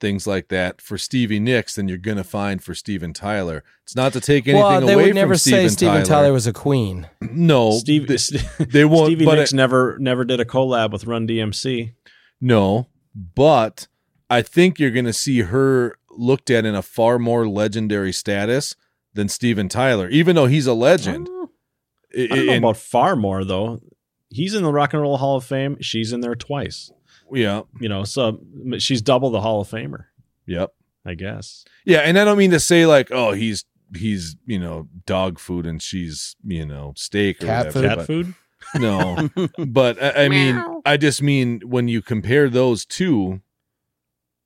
[0.00, 3.64] things like that for Stevie Nicks than you're going to find for Steven Tyler.
[3.84, 6.04] It's not to take anything well, they away would never from say Steven Steven Tyler.
[6.04, 6.32] Tyler.
[6.32, 7.08] was a queen.
[7.32, 9.06] No, Steve, they, St- they won't.
[9.06, 11.94] Stevie but Nicks it- never never did a collab with Run DMC.
[12.40, 13.88] no, but
[14.30, 18.74] I think you're going to see her looked at in a far more legendary status
[19.14, 21.28] than Steven Tyler, even though he's a legend.
[21.28, 23.80] I don't know And- about far more though.
[24.28, 25.76] He's in the Rock and Roll Hall of Fame.
[25.82, 26.90] She's in there twice.
[27.30, 28.40] yeah, You know, so
[28.78, 30.04] she's double the Hall of Famer,
[30.46, 30.70] yep.
[31.04, 31.64] I guess.
[31.84, 35.66] Yeah, and I don't mean to say like, oh, he's he's you know dog food
[35.66, 37.96] and she's you know steak or Cat whatever.
[37.96, 38.34] Cat food.
[38.76, 39.28] No,
[39.66, 43.42] but I, I mean, I just mean when you compare those two,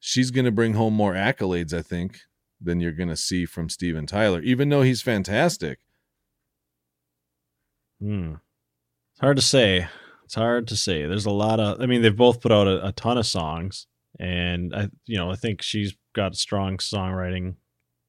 [0.00, 2.20] she's gonna bring home more accolades, I think,
[2.60, 5.78] than you're gonna see from Steven Tyler, even though he's fantastic.
[8.00, 8.34] Hmm.
[9.12, 9.88] It's hard to say.
[10.24, 11.06] It's hard to say.
[11.06, 11.80] There's a lot of.
[11.80, 13.86] I mean, they've both put out a, a ton of songs,
[14.18, 17.54] and I, you know, I think she's got strong songwriting.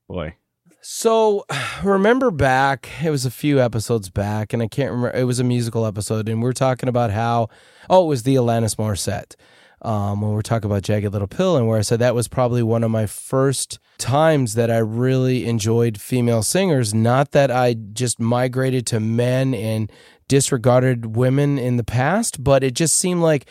[0.09, 0.35] Boy,
[0.81, 1.45] So
[1.83, 5.17] remember back, it was a few episodes back, and I can't remember.
[5.17, 7.49] It was a musical episode, and we are talking about how.
[7.89, 9.35] Oh, it was the Alanis Morissette.
[9.83, 12.27] Um, when we we're talking about Jagged Little Pill, and where I said that was
[12.27, 16.93] probably one of my first times that I really enjoyed female singers.
[16.93, 19.91] Not that I just migrated to men and
[20.27, 23.47] disregarded women in the past, but it just seemed like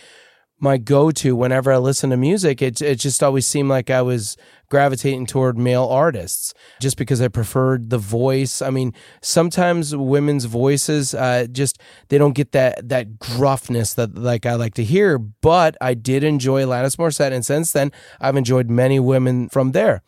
[0.59, 2.63] my go-to whenever I listen to music.
[2.63, 4.37] It it just always seemed like I was
[4.69, 8.63] gravitating toward male artists just because I preferred the voice.
[8.63, 14.47] I mean, sometimes women's voices uh, just they don't get that that gruffness that like
[14.47, 15.19] I like to hear.
[15.19, 20.03] But I did enjoy Alanis Morissette, and since then I've enjoyed many women from there.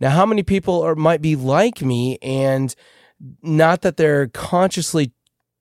[0.00, 2.74] Now, how many people are might be like me and
[3.42, 5.12] not that they're consciously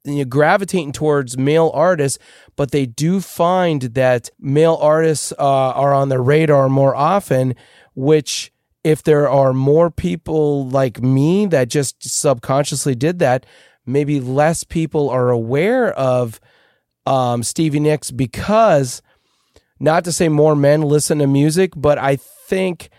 [0.03, 2.19] you know, gravitating towards male artists,
[2.55, 7.55] but they do find that male artists uh, are on their radar more often
[7.95, 8.51] which
[8.83, 13.45] if there are more people like me that just subconsciously did that,
[13.85, 16.39] maybe less people are aware of
[17.05, 19.01] um, Stevie Nicks because,
[19.79, 22.89] not to say more men listen to music, but I think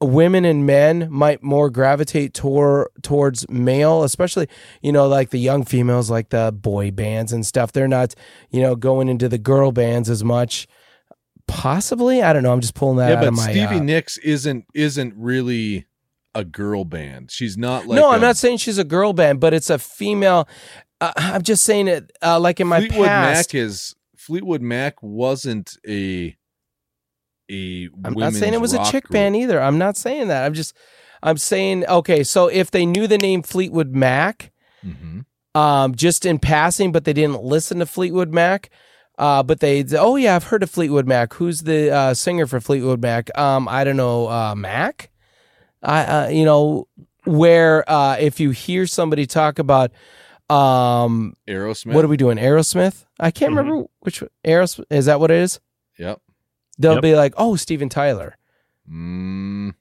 [0.00, 4.48] women and men might more gravitate toward towards male, especially
[4.82, 7.72] you know like the young females, like the boy bands and stuff.
[7.72, 8.14] They're not
[8.50, 10.66] you know going into the girl bands as much.
[11.48, 12.52] Possibly, I don't know.
[12.52, 13.50] I'm just pulling that yeah, out but of my.
[13.50, 15.86] Stevie uh, Nicks isn't isn't really
[16.34, 17.30] a girl band.
[17.30, 19.78] She's not like no, i I'm not saying she's a girl band, but it's a
[19.78, 20.48] female.
[21.00, 23.54] Uh, I'm just saying it uh, like in my Fleetwood past.
[23.54, 26.36] Mac is Fleetwood Mac wasn't a
[27.50, 27.88] a.
[28.04, 29.60] I'm not saying it was a chick rock band either.
[29.60, 30.44] I'm not saying that.
[30.44, 30.74] I'm just
[31.22, 32.22] I'm saying okay.
[32.24, 34.96] So if they knew the name Fleetwood Mac, group.
[34.96, 35.24] Mhm.
[35.60, 38.70] um, just in passing, but they didn't listen to Fleetwood Mac.
[39.18, 41.32] Uh, but they, oh yeah, I've heard of Fleetwood Mac.
[41.34, 43.36] Who's the uh, singer for Fleetwood Mac?
[43.38, 45.08] Um, I don't know, uh, Mac.
[45.82, 46.86] I, uh, you know,
[47.24, 49.90] where uh, if you hear somebody talk about,
[50.50, 51.94] um, Aerosmith.
[51.94, 52.36] what are we doing?
[52.38, 53.04] Aerosmith?
[53.18, 53.56] I can't Mhm.
[53.56, 54.84] remember which one- Aerosmith.
[54.90, 55.60] Is that what it is?
[55.98, 56.20] Yep.
[56.78, 57.02] They'll Yep.
[57.02, 58.36] be like, oh, Steven Tyler.
[58.90, 59.72] Mm,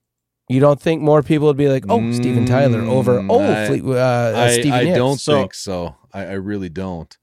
[0.48, 3.68] You don't think more people would be like, oh, Steven Tyler over, Mm, oh, I-
[3.68, 4.98] Fleetwood, uh, uh, I, Stevie I Nicks.
[4.98, 5.96] don't So- think so.
[6.14, 7.18] I, I really don't.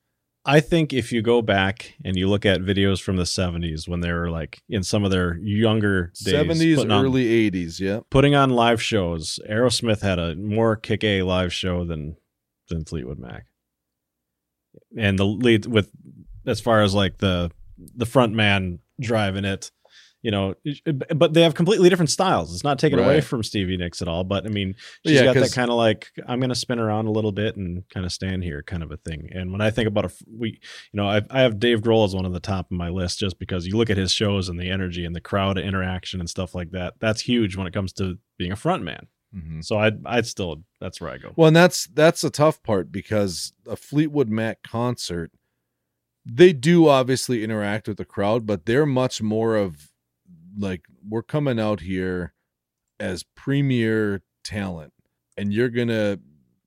[0.45, 4.01] I think if you go back and you look at videos from the 70s when
[4.01, 7.79] they were like in some of their younger days, Seventies, putting on- early eighties.
[7.79, 12.17] yeah, putting on live shows, Aerosmith had a more kick A live show than
[12.69, 13.47] than Fleetwood Mac.
[14.99, 15.91] And the lead with
[16.45, 19.71] as far as like the the front man driving it,
[20.23, 20.55] you know,
[21.15, 22.55] but they have completely different styles.
[22.55, 25.35] It's not taken away from Stevie Nicks at all, but I mean, she's Yeah, got
[25.35, 28.13] that kind of like I'm going to spin around a little bit and kind of
[28.13, 29.29] stand here kind of a thing.
[29.33, 32.15] And when I think about a we you know, I I have Dave Grohl as
[32.15, 34.61] one of the top of my list just because you look at his shows and
[34.61, 36.95] the energy and the crowd interaction and stuff like that.
[37.01, 39.09] That's huge when it comes to being a front man.
[39.35, 39.65] Mhm.
[39.65, 41.33] So I'd I'd still that's where I go.
[41.37, 45.33] Well, and that's that's a tough part because a Fleetwood Mac concert,
[46.25, 49.91] they do obviously interact with the crowd, but they're much more of
[50.59, 52.33] like we're coming out here
[53.01, 54.93] as premier talent,
[55.37, 56.19] and you're gonna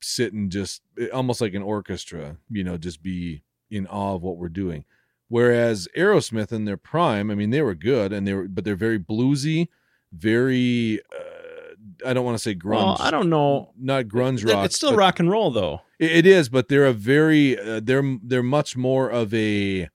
[0.01, 0.81] sit and just
[1.13, 4.85] almost like an orchestra, you know, just be in awe of what we're doing.
[5.27, 8.75] Whereas Aerosmith in their prime, I mean, they were good and they were, but they're
[8.75, 9.69] very bluesy,
[10.11, 10.99] very.
[11.11, 12.83] Uh, I don't want to say grunge.
[12.85, 13.71] Well, I don't know.
[13.79, 14.65] Not grunge rock.
[14.65, 15.81] It's still rock and roll though.
[15.99, 19.89] It is, but they're a very uh, they're they're much more of a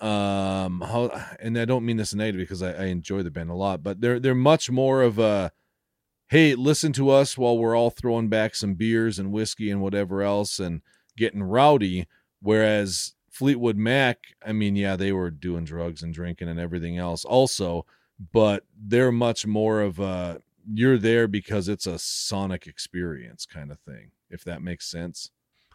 [0.00, 3.54] um how and I don't mean this negative because I, I enjoy the band a
[3.54, 5.52] lot, but they're they're much more of a
[6.28, 10.22] hey, listen to us while we're all throwing back some beers and whiskey and whatever
[10.22, 10.80] else and
[11.16, 12.06] getting rowdy.
[12.40, 17.24] Whereas Fleetwood Mac, I mean, yeah, they were doing drugs and drinking and everything else
[17.24, 17.86] also,
[18.32, 20.40] but they're much more of a
[20.72, 25.30] you're there because it's a sonic experience kind of thing, if that makes sense.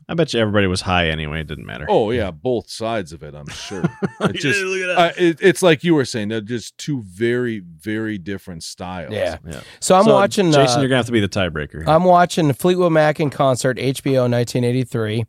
[0.07, 1.41] I bet you everybody was high anyway.
[1.41, 1.85] It didn't matter.
[1.89, 3.83] Oh yeah, both sides of it, I'm sure.
[4.21, 4.97] It Yeah, just look at that.
[4.97, 9.11] uh, it, it's like you were saying, they're just two very, very different styles.
[9.13, 9.37] Yeah.
[9.45, 9.61] yeah.
[9.81, 10.51] So I'm So, watching.
[10.53, 10.77] Jason.
[10.77, 11.85] uh, you're gonna have to be the tiebreaker.
[11.87, 15.25] I'm watching Fleetwood Mac in concert, HBO 1983,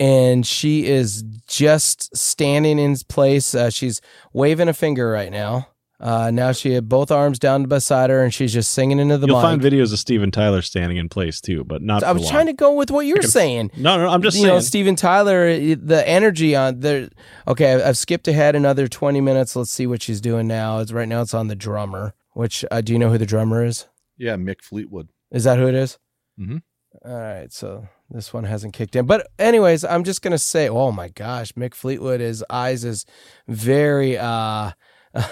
[0.00, 3.54] and she is just standing in place.
[3.54, 4.00] Uh, she's
[4.32, 5.68] waving a finger right now.
[6.04, 9.26] Uh, now she had both arms down beside her, and she's just singing into the
[9.26, 9.42] You'll mic.
[9.42, 12.02] find videos of Steven Tyler standing in place too, but not.
[12.04, 12.30] I for was long.
[12.32, 13.70] trying to go with what you're can- saying.
[13.78, 14.54] No, no, I'm just you saying.
[14.54, 17.08] know, Steven Tyler, the energy on there.
[17.48, 19.56] Okay, I've, I've skipped ahead another 20 minutes.
[19.56, 20.80] Let's see what she's doing now.
[20.80, 21.22] It's right now.
[21.22, 22.12] It's on the drummer.
[22.34, 23.86] Which uh, do you know who the drummer is?
[24.18, 25.08] Yeah, Mick Fleetwood.
[25.32, 25.98] Is that who it is?
[26.38, 26.60] Mhm.
[27.04, 29.06] All right, so this one hasn't kicked in.
[29.06, 33.06] But anyways, I'm just gonna say, oh my gosh, Mick Fleetwood, his eyes is
[33.48, 34.72] very uh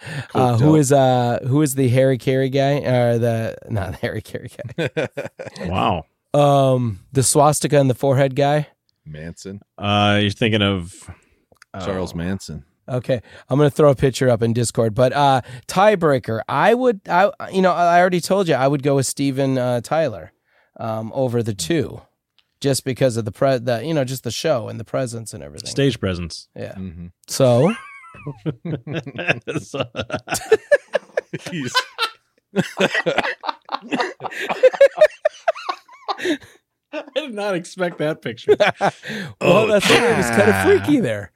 [0.34, 0.78] uh who out.
[0.78, 2.78] is uh who is the Harry Carey guy?
[2.80, 4.98] Or the not Harry Carey guy.
[5.66, 6.04] wow.
[6.34, 8.68] um the swastika in the forehead guy.
[9.04, 10.94] Manson, Uh, you're thinking of
[11.82, 12.64] Charles oh, Manson.
[12.88, 14.94] Okay, I'm gonna throw a picture up in Discord.
[14.94, 18.96] But uh tiebreaker, I would, I you know, I already told you I would go
[18.96, 20.32] with Steven uh, Tyler
[20.80, 22.00] um, over the two,
[22.60, 25.42] just because of the pre, the you know, just the show and the presence and
[25.42, 25.68] everything.
[25.70, 26.48] stage presence.
[26.56, 26.74] Yeah.
[26.74, 27.74] hmm So
[29.60, 29.84] So-
[31.50, 31.72] He's
[36.90, 38.56] I did not expect that picture.
[39.40, 40.02] well, that's it.
[40.02, 41.32] It was kind of freaky there.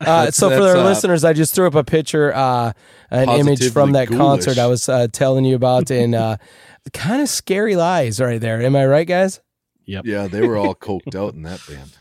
[0.00, 2.72] Uh, so for our uh, listeners, I just threw up a picture, uh,
[3.10, 4.58] an image from that Positively concert.
[4.58, 6.36] I was uh, telling you about, and uh,
[6.92, 8.60] kind of scary lies right there.
[8.62, 9.40] Am I right, guys?
[9.86, 10.04] Yep.
[10.06, 11.96] Yeah, they were all coked out in that band.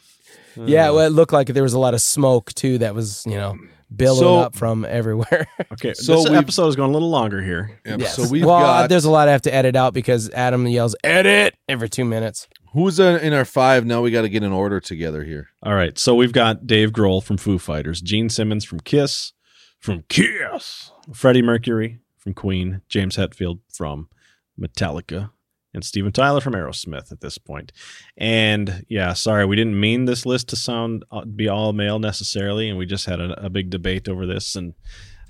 [0.69, 2.77] Yeah, well, it looked like there was a lot of smoke too.
[2.77, 3.57] That was you know
[3.97, 5.47] billow So- up from everywhere.
[5.73, 7.79] Okay, So this we've- episode is going a little longer here.
[7.85, 8.15] Yeah, Yes.
[8.15, 10.95] So we've well, got there's a lot I have to edit out because Adam yells
[11.03, 12.47] "edit" every two minutes.
[12.73, 14.01] who's uh, in our five now.
[14.01, 15.49] We got to get an order together here.
[15.63, 19.33] All right, so we've got Dave Grohl from Foo Fighters, Gene Simmons from Kiss,
[19.79, 24.07] from Kiss, Freddie Mercury from Queen, James Hetfield from
[24.59, 25.31] Metallica,
[25.75, 27.71] and Steven Tyler from Aerosmith at this point.
[28.17, 32.69] And yeah, sorry, we didn't mean this list to sound uh, be all male necessarily,
[32.69, 34.55] and we just had a, a big debate over this.
[34.55, 34.73] And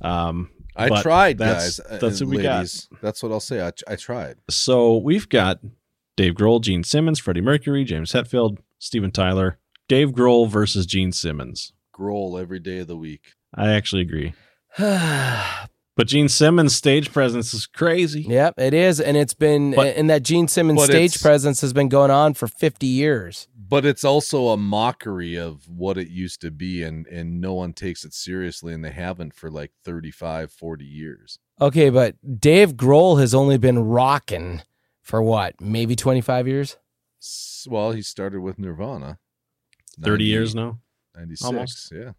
[0.02, 1.92] um, I tried, that's- guys.
[1.92, 2.68] uh, that's what we got.
[3.02, 3.66] That's what I'll say.
[3.66, 4.38] I, I tried.
[4.50, 5.60] so we've got
[6.16, 9.58] Dave Grohl, Gene Simmons, Freddie Mercury, James Hetfield, Steven Tyler,
[9.90, 11.74] Dave Grohl versus Gene Simmons.
[11.94, 13.34] Grohl every day of the week.
[13.54, 14.34] I actually agree.
[15.96, 18.22] But Gene Simmons' stage presence is crazy.
[18.24, 21.88] Yep, it is, and it's been But- and that Gene Simmons stage presence has been
[21.88, 23.48] going on for 50 years.
[23.58, 27.74] But it's also a mockery of what it used to be, and and no one
[27.74, 31.40] takes it seriously, and they haven't for like 35, 40 years.
[31.60, 34.62] Okay, but Dave Grohl has only been rocking
[35.02, 36.78] for what, maybe 25 years?
[37.68, 39.18] Well, he started with Nirvana.
[40.00, 40.80] 30 90 years now.
[41.16, 41.92] 96, Almost.
[41.96, 42.12] yeah.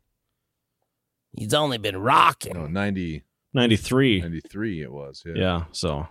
[1.36, 2.54] He's only been rocking.
[2.54, 3.22] No, 90,
[3.56, 4.20] 93.
[4.20, 5.22] 93 it was.
[5.26, 5.32] Yeah.
[5.34, 6.06] Yeah, so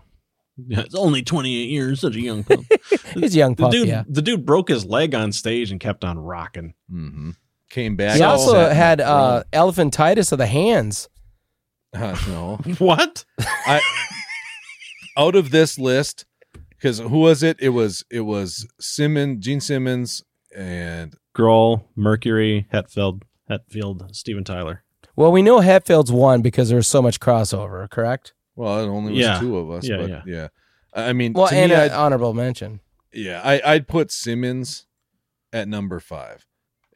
[0.57, 2.61] yeah, it's only 28 years, such a young pup.
[3.13, 4.03] He's a young the dude yeah.
[4.07, 6.73] the dude broke his leg on stage and kept on rocking.
[6.89, 7.31] hmm
[7.69, 8.15] Came back.
[8.15, 11.09] He also had uh, elephantitis of the hands.
[11.93, 12.59] Uh, no.
[12.77, 13.25] What?
[13.39, 13.81] I
[15.17, 16.25] out of this list
[16.69, 17.57] because who was it?
[17.59, 20.23] It was it was Simmons, Gene Simmons,
[20.55, 24.84] and Grohl, Mercury, Hetfield, Hetfield, Steven Tyler.
[25.15, 28.33] Well, we know Hetfield's won because there's so much crossover, correct?
[28.55, 29.39] well, it only was Yeah.
[29.39, 29.87] two of us.
[29.87, 30.21] Yeah, but yeah.
[30.25, 30.47] yeah.
[30.93, 32.79] I mean, Well, to and me, an I'd, honorable mention.
[33.13, 34.87] yeah, I, I'd put Simmons
[35.51, 36.45] at number five.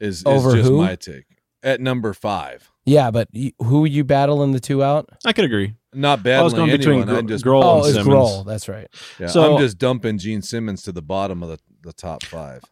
[0.00, 0.78] Is, is Over just who?
[0.78, 1.26] my take
[1.62, 2.70] at number five.
[2.86, 5.10] Yeah, but y- who you battling the two out?
[5.26, 5.74] I could agree.
[5.92, 6.78] Not I battling was going anyone.
[6.78, 8.14] between Gro- I'm just Grohl oh, and it's Simmons.
[8.14, 8.46] Grohl.
[8.46, 8.88] That's right.
[9.18, 12.62] yeah, So- I'm just dumping Gene Simmons to the bottom of the, the top five.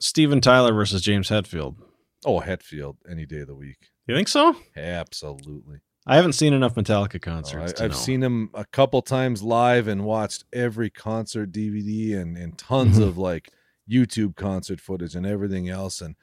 [0.00, 1.76] Steven Tyler versus James Hetfield.
[2.24, 3.90] Oh, Hetfield any day of the week.
[4.06, 4.54] You think so?
[4.76, 5.78] Absolutely.
[6.06, 7.72] I haven't seen enough Metallica Oh, concerts.
[7.72, 7.96] I, to I've know.
[7.96, 13.02] seen them a couple times live and watched every concert DVD and, and tons Mhm.
[13.08, 13.50] of like
[13.90, 16.00] YouTube concert footage and everything else.
[16.00, 16.14] And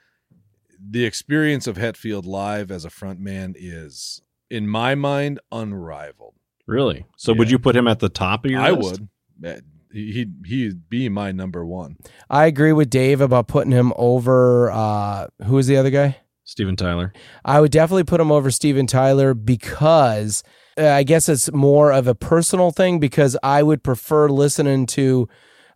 [0.80, 6.36] the experience of Hetfield live as a frontman is, in my mind, unrivaled.
[6.66, 7.06] Really?
[7.18, 9.02] So would you put him at the top of your I list?
[9.42, 9.48] would.
[9.58, 9.60] Uh,
[9.92, 11.98] He he'd, he'd be my number one.
[12.30, 14.72] I agree with Dave about putting him over.
[14.72, 16.18] Uh, who is the other guy?
[16.44, 17.14] Steven Tyler.
[17.46, 20.44] I would definitely put him over Steven Tyler because
[20.78, 25.28] uh, I guess it's more of a personal thing because I would prefer listening to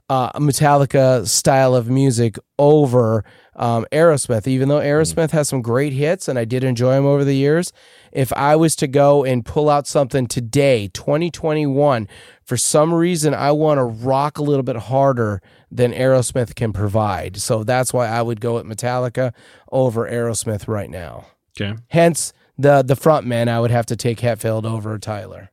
[0.10, 6.28] uh, Metallica style of music over um, Aerosmith, even though Aerosmith has some great hits
[6.28, 7.74] and I did enjoy them over the years.
[8.12, 12.08] If I was to go and pull out something today, 2021,
[12.43, 15.41] for some reason I want to rock a little bit harder
[15.72, 17.38] than Aerosmith can provide.
[17.38, 19.34] So that's why I would go with Metallica
[19.72, 21.26] over Aerosmith right now.
[21.60, 21.76] Okay.
[21.89, 25.52] Hence the the front man, I would have to take Hetfield over Tyler.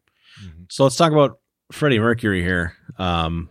[0.70, 1.38] So let's talk about
[1.72, 2.74] Freddie Mercury here.
[2.98, 3.50] Um,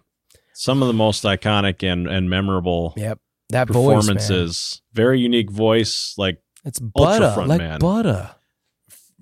[0.54, 4.16] some of the most iconic and, and memorable Yep, that voice, man.
[4.18, 4.82] performances.
[4.94, 6.14] Very unique voice.
[6.18, 7.80] Like It's butter, front like man.
[7.80, 8.32] butter.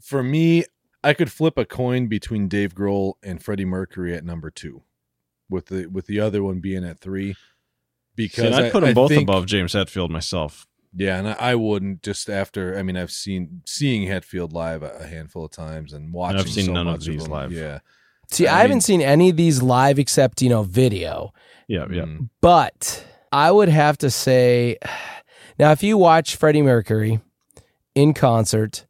[0.02, 0.66] For me,
[1.04, 4.84] I could flip a coin between Dave Grohl and Freddie Mercury at number two,
[5.50, 7.36] with the with the other one being at three.
[8.16, 10.68] Because I'd I- put them I both think- above James Hetfield myself.
[10.94, 12.78] Yeah, and I, I wouldn't just after.
[12.78, 16.40] I mean, I've seen seeing Hetfield live a, a handful of times and watching.
[16.42, 17.32] I've seen so none of much these them.
[17.32, 17.54] live.
[17.54, 17.80] Yeah,
[18.32, 21.34] See, I I, haven't seen any of these live except you know video.
[21.68, 22.04] Yeah, yeah.
[22.04, 22.30] Mm.
[22.42, 24.78] But I would have to say,
[25.60, 27.20] now if you watch Freddie Mercury
[27.96, 28.86] in concert,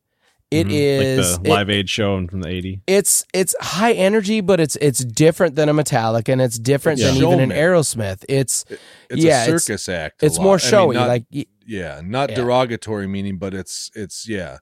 [0.51, 0.71] it Mhm.
[0.73, 2.81] is like the it- Live Aid show from the 80s.
[2.87, 7.07] it's it's high energy, but it's it's different than a Metallic, and it's different It's
[7.07, 7.49] than even an.
[7.51, 8.23] Aerosmith.
[8.29, 8.65] It's
[9.09, 10.21] it's Yeah, a it's- circus act.
[10.21, 10.43] a it's lot.
[10.43, 10.95] more I mean, showy.
[10.95, 11.23] not- like
[11.65, 12.35] yeah, not Yeah.
[12.35, 14.57] derogatory meaning, but it's it's yeah.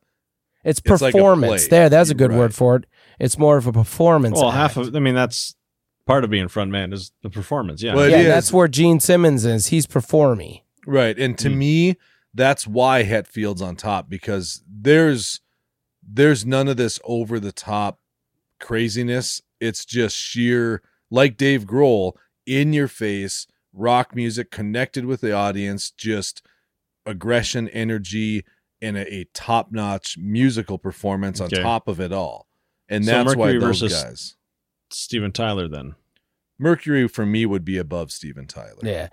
[0.63, 1.63] it's it's like a performance.
[1.67, 1.69] play.
[1.79, 2.37] there, that's a good Right.
[2.39, 2.85] word for it.
[3.19, 4.37] It's more of a performance.
[4.39, 5.55] Well, half of, I mean, that's
[6.05, 7.83] part of being front man is the performance.
[7.83, 7.93] Yeah.
[7.95, 8.25] Well, yeah, is.
[8.27, 9.67] that's where Gene Simmons is.
[9.67, 10.61] He's performing.
[10.87, 11.17] Right.
[11.19, 11.57] And to Mm.
[11.57, 11.97] me,
[12.33, 15.41] that's why Hetfield's on top because there's
[16.11, 17.99] there's none of this over the top
[18.59, 19.41] craziness.
[19.59, 22.13] It's just sheer like Dave Grohl,
[22.45, 26.41] in your face, rock music connected with the audience, just
[27.05, 28.43] aggression, energy,
[28.81, 31.61] and a, a top notch musical performance on Okay.
[31.61, 32.47] top of it all.
[32.89, 34.35] And So that's why Mercury those versus- guys.
[34.91, 35.95] Steven Tyler, then.
[36.57, 38.79] Mercury for me would be above Steven Tyler.
[38.83, 39.09] Yeah.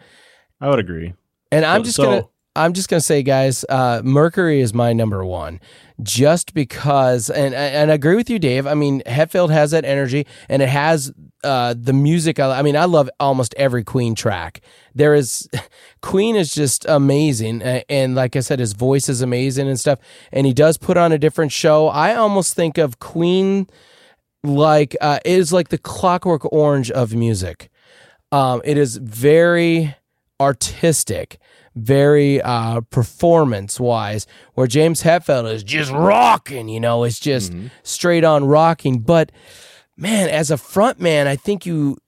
[0.61, 1.15] I would agree.
[1.53, 4.93] And I'm So- just so, gonna I'm just gonna say, guys, uh, Mercury is my
[4.93, 5.61] number one,
[6.03, 8.67] just because, and and I agree with you, Dave.
[8.67, 11.13] I mean, Hetfield has that energy, and it has
[11.45, 12.41] uh, the music.
[12.41, 14.61] I, I mean, I love almost every Queen track.
[14.95, 15.49] There is
[16.03, 19.99] Queen is just amazing, and like I said, his voice is amazing and stuff.
[20.33, 21.89] And he does put on a different show.
[21.89, 23.69] I almost think of Queen
[24.43, 27.71] like uh, it is like the Clockwork Orange of music.
[28.33, 29.95] Um, it is very
[30.41, 31.39] artistic,
[31.77, 37.53] very uh, performance wise, where James Hetfield is just rocking, you know, it's just
[37.83, 39.01] straight on rocking.
[39.01, 39.31] But
[39.97, 41.99] man, as a front man, I think you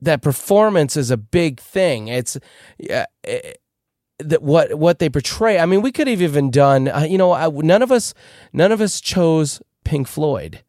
[0.00, 2.08] that performance is a big thing.
[2.08, 2.36] It's
[2.78, 3.06] yeah.
[3.24, 3.52] eh,
[4.18, 5.58] that what what they portray.
[5.58, 6.88] I mean, we could have even done.
[6.88, 8.14] Uh, you know, I, none of us
[8.52, 10.62] none of us chose Pink Floyd,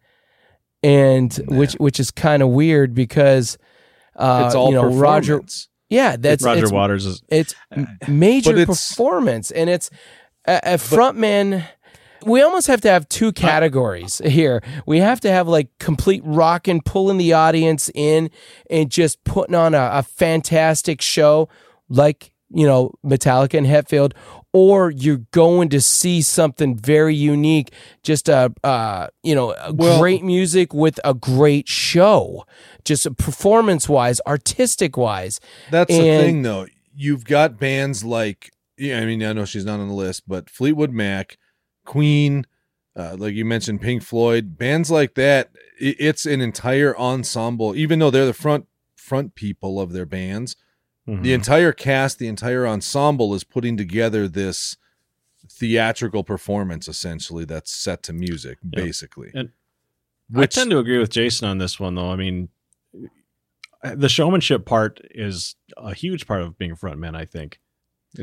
[0.81, 3.57] and which which is kind of weird because
[4.15, 5.41] uh, it's all you know Roger.
[5.93, 9.91] Yeah, that's Roger it's, Waters is it's uh, major it's- performance, and it's
[10.45, 11.65] a, a frontman.
[12.25, 14.63] We almost have to have two categories here.
[14.85, 18.31] We have to have like complete rock and pulling the audience in
[18.69, 21.47] and just putting on a, a fantastic show,
[21.89, 24.13] like you know Metallica and Hetfield,
[24.53, 27.73] or you're going to see something very unique,
[28.03, 32.45] just a uh, you know a Well- great music with a great show,
[32.85, 35.39] just performance wise, artistic wise.
[35.71, 36.67] That's the thing, though.
[36.95, 40.47] You've got bands like, yeah, I mean, I know she's not on the list, but
[40.49, 41.37] Fleetwood Mac,
[41.85, 42.45] Queen,
[42.95, 45.49] uh, like you mentioned, Pink Floyd, bands like that.
[45.79, 50.55] It's an entire ensemble, even though they're the front front people of their bands.
[51.05, 51.25] The mm-hmm.
[51.25, 54.77] entire cast, the entire ensemble is putting together this
[55.49, 58.83] theatrical performance, essentially that's set to music, Yeah.
[58.83, 59.31] basically.
[59.33, 59.49] And
[60.29, 62.09] Which I tend to agree with Jason on this one, though.
[62.09, 62.47] I mean,
[63.83, 67.15] uh, the showmanship part is a huge part of being a front man.
[67.15, 67.59] I think.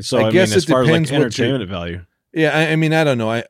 [0.01, 2.05] So I I, guess mean, as it far as like depends what you're- entertainment value.
[2.33, 3.29] Yeah, I, I mean, I don't know.
[3.29, 3.43] I, I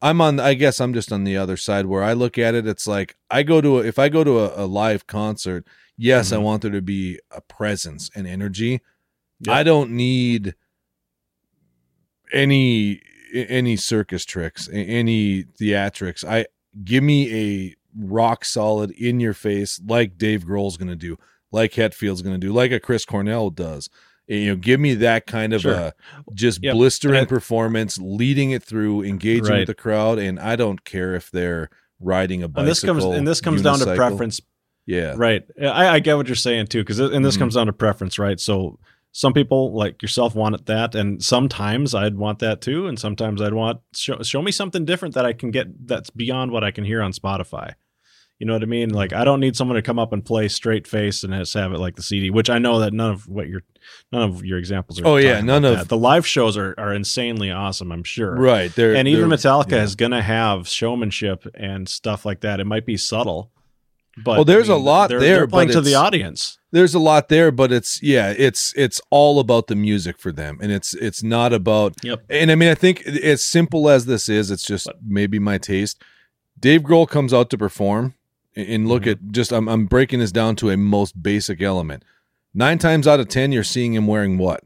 [0.00, 0.38] I'm on.
[0.38, 2.66] I guess I'm just on the other side where I look at it.
[2.68, 5.66] It's like I go to a, if I go to a, a live concert.
[5.98, 6.42] Yes, I Mhm.
[6.42, 8.80] want there to be a presence and energy.
[9.40, 9.52] Yeah.
[9.52, 10.54] I don't need
[12.32, 13.00] any
[13.34, 16.24] any circus tricks, any theatrics.
[16.24, 16.46] I
[16.82, 21.18] give me a rock solid in your face like Dave Grohl's going to do,
[21.52, 23.90] like Hetfield's going to do, like a Chris Cornell does.
[24.26, 25.72] You know, give me that kind of Sure.
[25.74, 25.94] a
[26.32, 26.74] just Yep.
[26.74, 29.58] blistering I- performance, leading it through, engaging Right.
[29.60, 31.68] with the crowd, and I don't care if they're
[32.00, 32.60] riding a bicycle.
[32.62, 34.40] And this comes and this comes down to preference,
[34.88, 35.44] Yeah, right?
[35.60, 37.40] I, I get what you're saying too, because and this Mhm.
[37.40, 38.40] comes down to preference, right?
[38.40, 38.78] So
[39.12, 43.52] some people like yourself want that, and sometimes I'd want that too, and sometimes I'd
[43.54, 46.84] want show, show me something different that I can get that's beyond what I can
[46.84, 47.74] hear on Spotify.
[48.38, 48.90] You know what I mean?
[48.90, 51.72] Like I don't need someone to come up and play straight face and just have
[51.72, 53.64] it like the CD, which I know that none of what your
[54.12, 55.06] none of your examples are.
[55.06, 55.88] Oh, yeah, none of- that.
[55.88, 57.90] the live shows are are insanely awesome.
[57.92, 58.72] I'm sure, right.
[58.74, 59.82] They're, and even they're- Metallica yeah.
[59.82, 62.60] is gonna have showmanship and stuff like that.
[62.60, 63.50] It might be subtle,
[64.24, 66.58] but Well, there's I a mean, lot they're, there, They're playing but to the audience.
[66.72, 70.58] there's a lot there but it's yeah it's it's all about the music for them
[70.60, 72.24] and it's it's not about Yep.
[72.28, 76.02] and i mean i think as simple as this is it's just maybe my taste
[76.60, 78.14] dave grohl comes out to perform
[78.56, 79.10] and look Mhm.
[79.12, 82.02] at just I'm, I'm breaking this down to a most basic element
[82.52, 84.64] nine times out of ten you're seeing him wearing what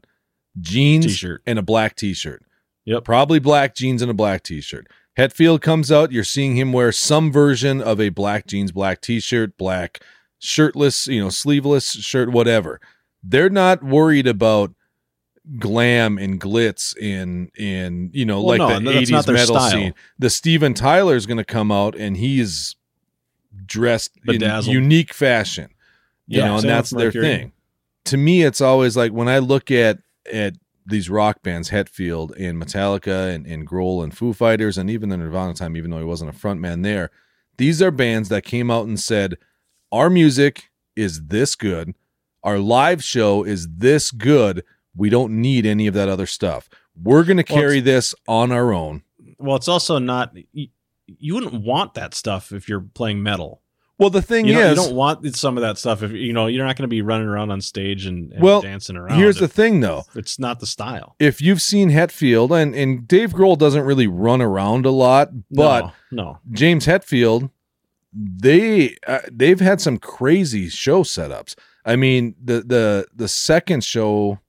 [0.59, 1.41] jeans T-shirt.
[1.45, 2.43] and a black t-shirt
[2.85, 3.05] Yep.
[3.05, 4.87] probably black jeans and a black t-shirt
[5.17, 6.11] hetfield comes out.
[6.11, 10.01] You're seeing him wear some version of a black jeans black t-shirt black
[10.39, 12.79] shirtless you know sleeveless shirt whatever.
[13.23, 14.73] They're not worried about
[15.59, 19.25] glam and glitz in in you know Well, like no, the and that's not 80s
[19.25, 19.71] their metal style.
[19.71, 19.93] scene.
[20.19, 22.75] The steven tyler's going to come out and he's
[23.65, 24.39] dressed in
[24.71, 25.69] unique fashion
[26.27, 27.51] you Yeah, know and that's their thing.
[28.05, 29.99] To me it's always like when i look at
[30.31, 30.55] at
[30.85, 35.17] these rock bands hetfield and metallica and, and grohl and foo fighters and even the
[35.17, 37.09] nirvana time even though he wasn't a front man there
[37.57, 39.37] these are bands that came out and said
[39.91, 41.93] our music is this good
[42.43, 44.63] our live show is this good
[44.95, 46.69] we don't need any of that other stuff
[47.01, 49.03] we're going to Well, carry this on our own
[49.39, 50.35] Well, it's also not.
[50.51, 50.67] You,
[51.05, 53.62] you wouldn't want that stuff if you're playing metal.
[54.03, 56.47] Well the thing You, know, you don't want some of that stuff if you know
[56.47, 59.17] you're not going to be running around on stage and, and Well, dancing around.
[59.17, 61.15] here's the thing though It's not the style.
[61.19, 65.85] if you've seen hetfield and, and dave grohl doesn't really run around a lot but
[65.85, 66.39] no, no.
[66.51, 67.49] James Hetfield,
[68.13, 71.55] they uh, they've had some crazy show setups.
[71.85, 74.39] I mean, the the the second show,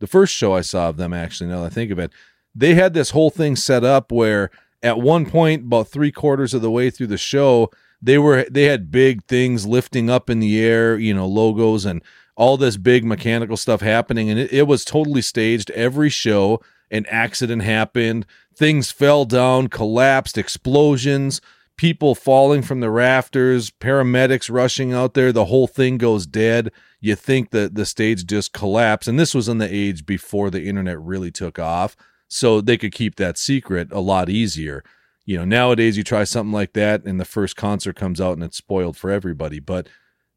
[0.00, 2.12] the first show I saw of them actually, now that I think of it,
[2.54, 4.50] they had this whole thing set up where
[4.82, 7.70] at one point, about three quarters of the way through the show,
[8.02, 12.02] they were they had big things lifting up in the air, you know, logos and
[12.34, 15.70] all this big mechanical stuff happening, and it, it was totally staged.
[15.70, 18.26] Every show, an accident happened,
[18.56, 21.40] things fell down, collapsed, explosions,
[21.76, 25.32] people falling from the rafters, paramedics rushing out there.
[25.32, 26.72] The whole thing goes dead.
[27.00, 30.64] You think that the stage just collapsed, and this was in the age before the
[30.64, 31.96] internet really took off,
[32.28, 34.82] so they could keep that secret a lot easier
[35.24, 38.42] you know nowadays you try something like that and the first concert comes out and
[38.42, 39.88] it's spoiled for everybody but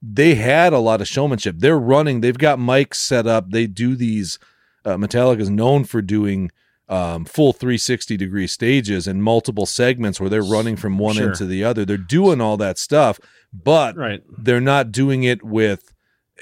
[0.02, 3.96] they had a lot of showmanship they're running they've got mics set up they do
[3.96, 4.38] these
[4.86, 6.52] uh, metallica is known for doing
[6.88, 11.28] um, full 360 degree stages and multiple segments where they're running from one Sure.
[11.28, 13.20] end to the other they're doing all that stuff
[13.52, 14.22] but Right.
[14.38, 15.94] they're not doing it with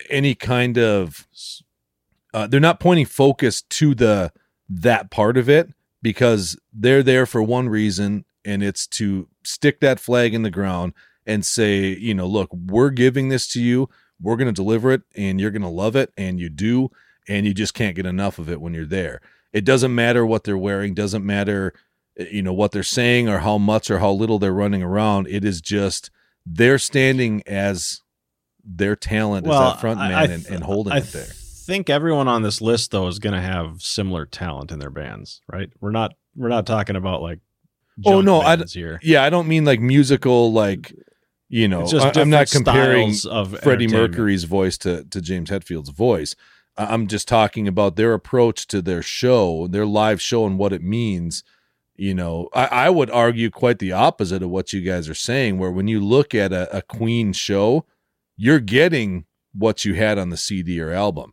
[0.10, 1.28] any kind of
[2.34, 4.34] uh, they're not pointing focus to the
[4.68, 5.70] that part of it
[6.02, 10.94] because they're there for one reason and it's to stick that flag in the ground
[11.26, 13.90] and say you know look we're giving this to you.
[14.22, 16.92] We're going to deliver it and you're going to love it and you do
[17.28, 19.22] and you just can't get enough of it when you're there.
[19.52, 21.74] It doesn't matter what they're wearing doesn't matter
[22.20, 25.28] uh, you know what they're saying or how much or how little they're running around.
[25.28, 26.12] It is just
[26.46, 28.02] they're standing as
[28.64, 31.24] their talent as that front man I and, th- and holding I it there.
[31.24, 34.90] I think everyone on this list though is going to have similar talent in their
[34.90, 35.70] bands, right?
[35.80, 37.40] We're not we're not talking about like
[38.06, 39.00] Oh, no, I here.
[39.04, 40.94] yeah i don't mean like musical like
[41.50, 45.90] you know just I, i'm not comparing of freddie mercury's voice to, to james hetfield's
[45.90, 46.36] voice.
[46.76, 50.82] I'm just talking about their approach to their show their live show and what it
[50.82, 51.44] means
[51.96, 52.50] you know.
[52.56, 55.88] I, I would argue quite the opposite of what you guys are saying where when
[55.88, 57.86] you look at a, a queen show
[58.36, 61.32] you're getting what you had on the cd or album.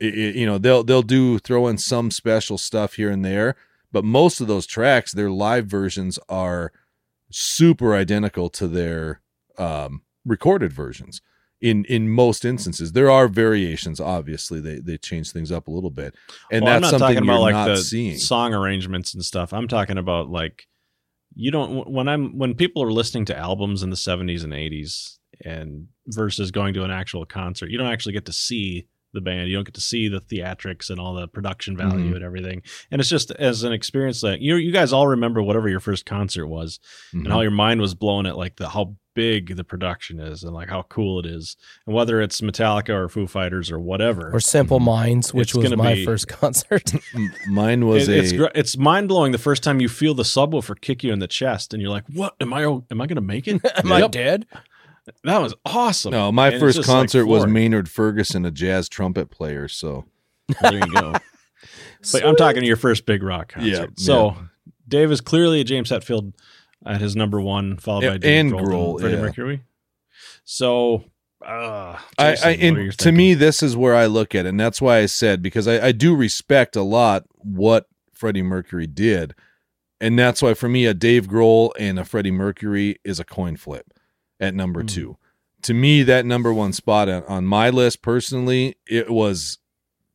[0.00, 3.54] It- it- you know they'll they'll do throw in some special stuff here and there
[3.92, 6.72] but most of those tracks their live versions are
[7.30, 9.20] super identical to their
[9.58, 11.20] um, recorded versions
[11.60, 12.92] in in most instances.
[12.92, 14.60] There are variations obviously.
[14.60, 16.14] They they change things up a little bit.
[16.50, 18.18] And Well, I'm that's not something talking you're about like not the seeing.
[18.18, 19.52] song arrangements and stuff.
[19.52, 20.66] I'm talking about like
[21.34, 25.18] you don't when I'm when people are listening to albums in the 70s and 80s
[25.44, 29.48] and versus going to an actual concert, you don't actually get to see the band.
[29.48, 32.16] You don't get to see the theatrics and all the production value Mhm.
[32.16, 32.62] and everything.
[32.90, 36.06] And it's just as an experience that you you guys all remember whatever your first
[36.06, 36.80] concert was
[37.14, 37.24] Mhm.
[37.24, 40.54] and how your mind was blown at like the how big the production is and
[40.54, 41.56] like how cool it is.
[41.86, 44.30] And whether it's Metallica or Foo Fighters or whatever.
[44.32, 44.84] or Simple Mhm.
[44.86, 46.92] Minds, which was my be- first concert.
[47.46, 50.22] Mine was It- it's a gr- it's mind blowing the first time you feel the
[50.22, 52.62] subwoofer kick you in the chest, and you're like, "What am I?
[52.64, 54.46] Am I going to make it?" Am I dead?
[55.24, 56.12] That was awesome.
[56.12, 60.04] no my And first just, like, concert was maynard ferguson a jazz trumpet player so
[60.60, 61.12] there you go.
[62.12, 63.68] but I'm talking to your first big rock concert.
[63.68, 64.42] Yeah, so yeah.
[64.88, 66.34] Dave is clearly a James Hetfield
[66.84, 69.22] at his number one, followed by Dave and Grohl, Grohl, Freddie yeah.
[69.22, 69.62] Mercury.
[70.44, 71.04] So,
[71.44, 74.50] uh, I, Jason, I you and to me, this is where I look at it,
[74.50, 78.86] and that's why I said because I, I do respect a lot what Freddie Mercury
[78.86, 79.34] did,
[80.00, 83.56] and that's why for me a Dave Grohl and a Freddie Mercury is a coin
[83.56, 83.86] flip
[84.42, 84.88] at number Mm.
[84.88, 85.16] two.
[85.62, 89.58] To me, that number one spot on, on my list personally, it was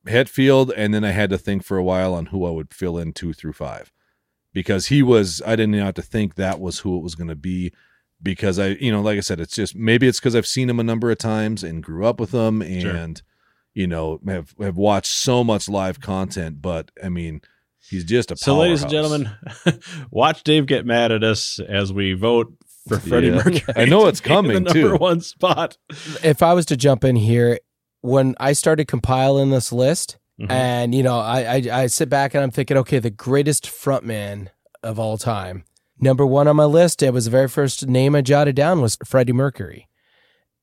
[0.05, 2.97] Hetfield, and then I had to think for a while on who I would fill
[2.97, 3.91] in two through five
[4.53, 7.35] because he was I didn't have to think that was who it was going to
[7.35, 7.71] be
[8.23, 10.79] because I you know like I said it's just maybe it's because I've seen him
[10.79, 13.21] a number of times and grew up with him and
[13.73, 17.41] you know have have watched so much live content but I mean
[17.89, 19.29] he's just a So, ladies and gentlemen,
[20.11, 22.53] watch Dave get mad at us as we vote
[22.87, 23.35] for Freddie Yeah.
[23.35, 23.73] Mercury.
[23.75, 24.95] I know it's to in coming, the number too.
[24.97, 25.77] one spot.
[26.23, 27.59] If I was to jump in here,
[28.01, 30.51] when I started compiling this list, Mhm.
[30.51, 34.49] and you know, I, I I sit back and I'm thinking, okay, the greatest frontman
[34.83, 35.63] of all time.
[35.99, 38.97] Number one on my list, it was the very first name I jotted down was
[39.03, 39.87] Freddie Mercury.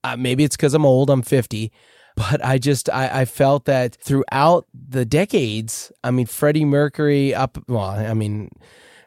[0.04, 1.72] Uh, maybe it's because I'm old, I'm 50,
[2.14, 7.58] but I just I, I felt that throughout the decades, I mean, Freddie Mercury up.
[7.66, 8.50] Well, I mean,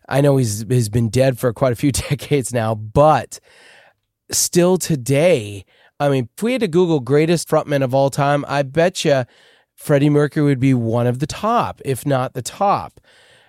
[0.07, 3.39] I know he's he's been dead for quite a few decades now, but
[4.31, 5.65] still today,
[5.99, 9.25] I mean, if we had to Google greatest frontman of all time, I bet you
[9.75, 12.99] Freddie Mercury would be one of the top, if not the top.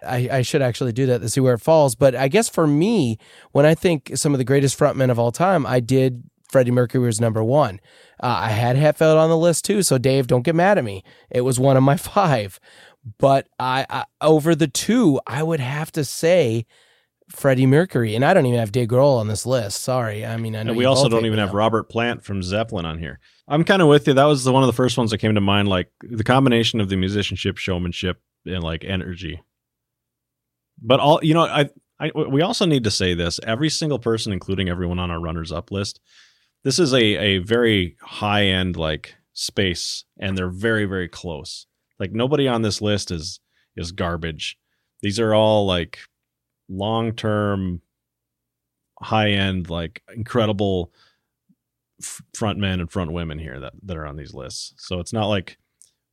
[0.06, 1.94] I, I should actually do that to see where it falls.
[1.96, 3.18] But I guess for me,
[3.52, 7.04] when I think some of the greatest frontmen of all time, I did Freddie Mercury
[7.04, 7.80] was number one.
[8.22, 11.04] Uh, I had Hetfield on the list too, so Dave, don't get mad at me.
[11.30, 12.58] It was one of my five.
[13.18, 16.66] But I, I over the two, I would have to say
[17.30, 19.82] Freddie Mercury, and I don't even have Dave Grohl on this list.
[19.82, 21.52] Sorry, I mean I know And we also don't even have.
[21.52, 23.20] Robert Plant from Zeppelin on here.
[23.46, 24.14] I'm kind of with you.
[24.14, 25.68] That was the, one of the first ones that came to mind.
[25.68, 29.42] Like the combination of the musicianship, showmanship, and like energy.
[30.80, 34.32] But all you know, I, I we also need to say this: every single person,
[34.32, 36.00] including everyone on our runners up list,
[36.64, 41.66] this is a a very high end like space and they're very very close.
[41.98, 43.40] Like nobody on this list is
[43.76, 44.58] is garbage.
[45.02, 45.98] These are all like
[46.68, 47.80] long-term
[49.00, 50.92] high end like incredible
[52.02, 54.74] f- front men and front women here that that are on these lists.
[54.78, 55.58] So it's not like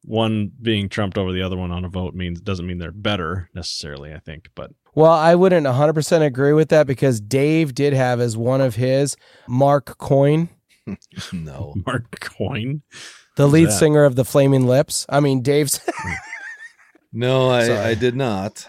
[0.04, 3.50] one being trumped over the other one on a vote means doesn't mean they're better
[3.56, 8.20] necessarily, I think, but Well, I wouldn't 100% agree with that because Dave did have
[8.20, 9.18] as one of his
[9.48, 10.50] Mark Coyne.
[11.34, 11.74] no.
[11.88, 12.84] Mark Coyne
[13.36, 13.72] the lead that?
[13.74, 15.06] singer of the Flaming Lips.
[15.10, 15.80] I mean, Dave's.
[17.18, 18.68] No, I, I did not.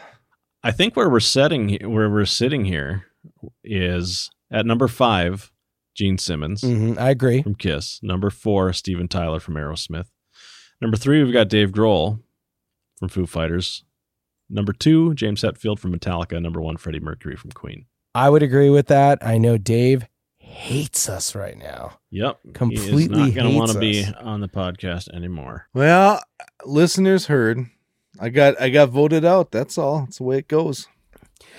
[0.62, 3.06] I think where we're setting where we're sitting here
[3.64, 5.50] is at number five,
[5.96, 7.42] Gene Simmons Mhm, I agree.
[7.42, 7.98] from Kiss.
[8.04, 10.06] Number four, Steven Tyler from Aerosmith.
[10.80, 12.20] Number three, we've got Dave Grohl
[13.00, 13.82] from Foo Fighters.
[14.48, 16.40] Number two, James Hetfield from Metallica.
[16.40, 17.86] Number one, Freddie Mercury from Queen.
[18.14, 19.18] I would agree with that.
[19.26, 20.06] I know Dave
[20.56, 21.98] hates us right now.
[22.10, 25.68] Yep, he is Completely not going to want to be on the podcast anymore.
[25.74, 26.22] Well,
[26.64, 27.66] listeners heard.
[28.18, 29.50] I got I got voted out.
[29.50, 30.00] That's all.
[30.00, 30.88] That's the way it goes.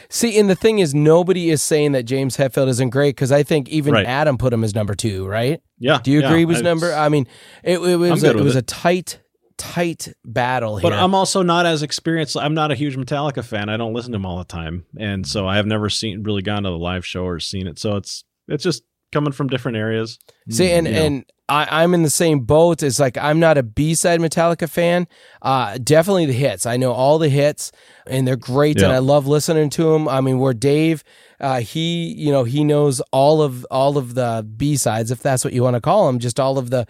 [0.09, 3.43] See, and the thing is, nobody is saying that James Hetfield isn't great because I
[3.43, 4.05] think even Right.
[4.05, 5.61] Adam put him as number two, right?
[5.79, 6.93] Yeah, Do you yeah, agree with I- number?
[6.93, 7.27] I mean,
[7.63, 8.59] it, it was a, it was it.
[8.59, 9.19] a tight,
[9.57, 10.89] tight battle Here.
[10.89, 10.97] But.
[10.97, 12.37] I'm also not as experienced.
[12.37, 13.69] I'm not a huge Metallica fan.
[13.69, 16.41] I don't listen to them all the time, and so I have never seen really
[16.41, 17.77] gone to the live show or seen it.
[17.77, 20.19] So it's it's just coming from different areas.
[20.49, 21.01] See, and you know.
[21.01, 22.83] and I, I'm in the same boat.
[22.83, 25.07] It's like I'm not a B side Metallica fan.
[25.41, 26.65] Uh, definitely the hits.
[26.65, 27.71] I know all the hits,
[28.05, 30.09] and they're great, and I love listening to them.
[30.09, 31.03] I mean, where Dave,
[31.39, 35.45] uh, he you know he knows all of all of the B sides, if that's
[35.45, 36.85] what you want to call them, just all of the.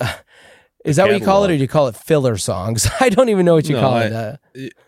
[0.84, 2.88] is that what you call it, or do you call it filler songs?
[3.00, 4.12] I don't even know what you No, call I- it.
[4.14, 4.36] Uh,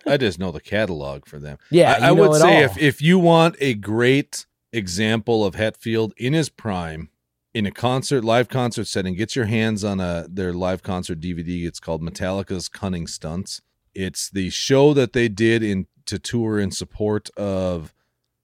[0.06, 1.58] I just know the catalog for them.
[1.70, 2.62] yeah, I, I know would it say all.
[2.70, 7.10] if if you want a great example of Hetfield in his prime
[7.54, 11.66] in a concert live concert setting, get your hands on a their live concert DVD.
[11.66, 13.60] It's called Metallica's Cunning Stunts.
[13.94, 17.94] It's the show that they did in to tour in support of,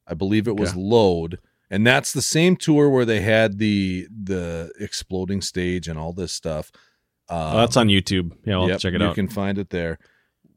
[0.06, 0.80] I believe it was Okay.
[0.80, 1.38] Load,
[1.70, 6.32] and that's the same tour where they had the the exploding stage and all this
[6.32, 6.70] stuff.
[7.30, 8.32] Um, Oh, that's on YouTube.
[8.44, 9.10] Yeah, I'll Yep, check it you out.
[9.10, 9.98] You can find it there.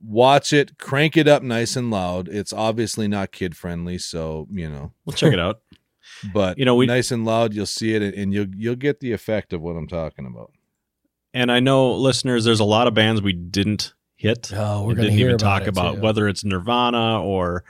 [0.03, 2.27] Watch it, crank it up nice and loud.
[2.27, 5.61] It's obviously not kid friendly, so you know, we'll check it out.
[6.33, 7.53] but You know, we- nice and loud.
[7.53, 10.51] You'll see it, and you'll you'll get the effect of what I'm talking about.
[11.33, 14.51] And I know listeners, there's a lot of bands we didn't hit.
[14.53, 16.01] oh, we're gonna didn't hear even about talk it, about too.
[16.01, 17.63] whether it's Nirvana or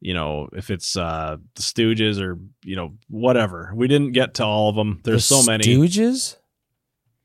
[0.00, 3.72] you know if it's uh the Stooges or you know whatever.
[3.74, 5.00] We didn't get to all of them.
[5.04, 5.64] There's The so many.
[5.64, 6.36] Stooges.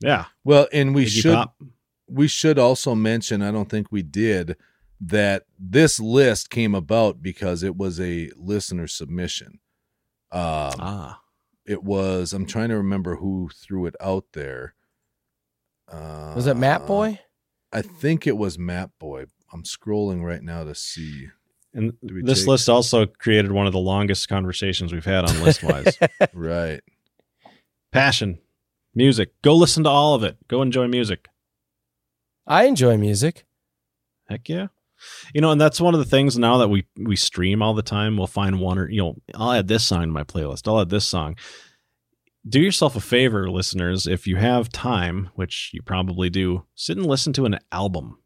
[0.01, 1.55] Yeah, Well, and we Iggy should Pop.
[2.10, 3.41] We should also mention.
[3.41, 4.55] I don't think we did
[5.01, 5.43] that.
[5.57, 9.60] This list came about because it was a listener submission.
[10.32, 11.22] Um, Ah,
[11.66, 12.34] it was.
[12.34, 14.74] I'm trying to remember who threw it out there.
[15.91, 17.20] Uh, Was it Matt Boy?
[17.74, 19.26] I think it was Map Boy.
[19.51, 21.28] I'm scrolling right now to see.
[21.74, 25.95] and this take- list also created one of the longest conversations we've had on Listwise.
[26.34, 26.82] Right.
[27.91, 28.38] Passion,
[28.93, 29.39] music.
[29.41, 30.38] Go listen to all of it.
[30.47, 31.28] Go enjoy music.
[32.50, 33.45] I enjoy music.
[34.28, 34.68] Heck yeah.
[35.34, 37.82] You know, and that's one of the things now that we we stream all the
[37.82, 38.18] time.
[38.18, 40.68] We'll find one or you know, I'll add this song to my playlist.
[40.68, 41.36] I'll add this song.
[42.47, 47.06] Do yourself a favor, listeners, if you have time, which you probably do, sit and
[47.06, 48.18] listen to an album.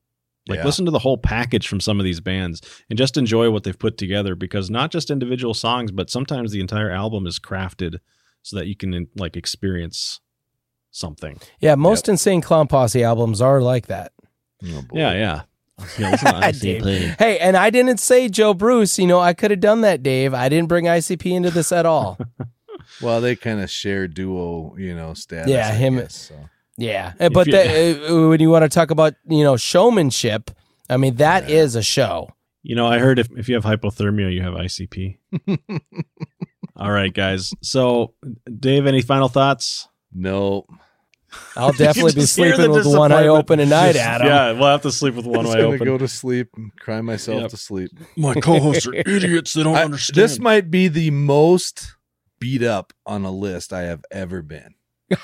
[0.48, 0.66] Like Yeah.
[0.66, 3.78] listen to the whole package from some of these bands and just enjoy what they've
[3.78, 7.98] put together because not just individual songs, but sometimes the entire album is crafted
[8.42, 10.22] so that you can like experience
[10.92, 11.40] something.
[11.60, 14.13] Yeah, most Insane Clown Posse albums are like that.
[14.66, 14.84] Oh.
[14.94, 15.42] Yeah, yeah.
[15.98, 16.82] Yeah, listen to Dave.
[16.84, 17.16] ICP.
[17.20, 18.98] Hey, and I didn't say Joe Bruce.
[19.00, 20.34] You know, I could have done that, Dave.
[20.34, 22.18] I didn't bring ICP into this at all.
[23.02, 25.50] Well, they kind of share duo, you know, status.
[25.50, 26.36] Yeah, I him- guess, so.
[26.78, 30.52] yeah, Uh, but you- that, uh, when you want to talk about you know showmanship,
[30.90, 31.80] I mean that is Yeah.
[31.80, 32.30] a show.
[32.62, 35.18] You know, I heard if, if you have hypothermia, you have ICP.
[36.76, 37.54] All right, guys.
[37.62, 38.14] So,
[38.60, 39.88] Dave, any final thoughts?
[40.14, 40.66] No.
[41.56, 44.28] I'll definitely be sleeping with one eye open at night, Just- Adam.
[44.28, 45.74] Yeah, we'll have to sleep with one eye open.
[45.74, 47.50] I'm gonna go to sleep and cry myself Yep.
[47.52, 47.92] to sleep.
[48.18, 49.54] My co-hosts are idiots.
[49.54, 51.96] They don't I- this might be the most
[52.40, 54.76] beat up on a list I have ever been.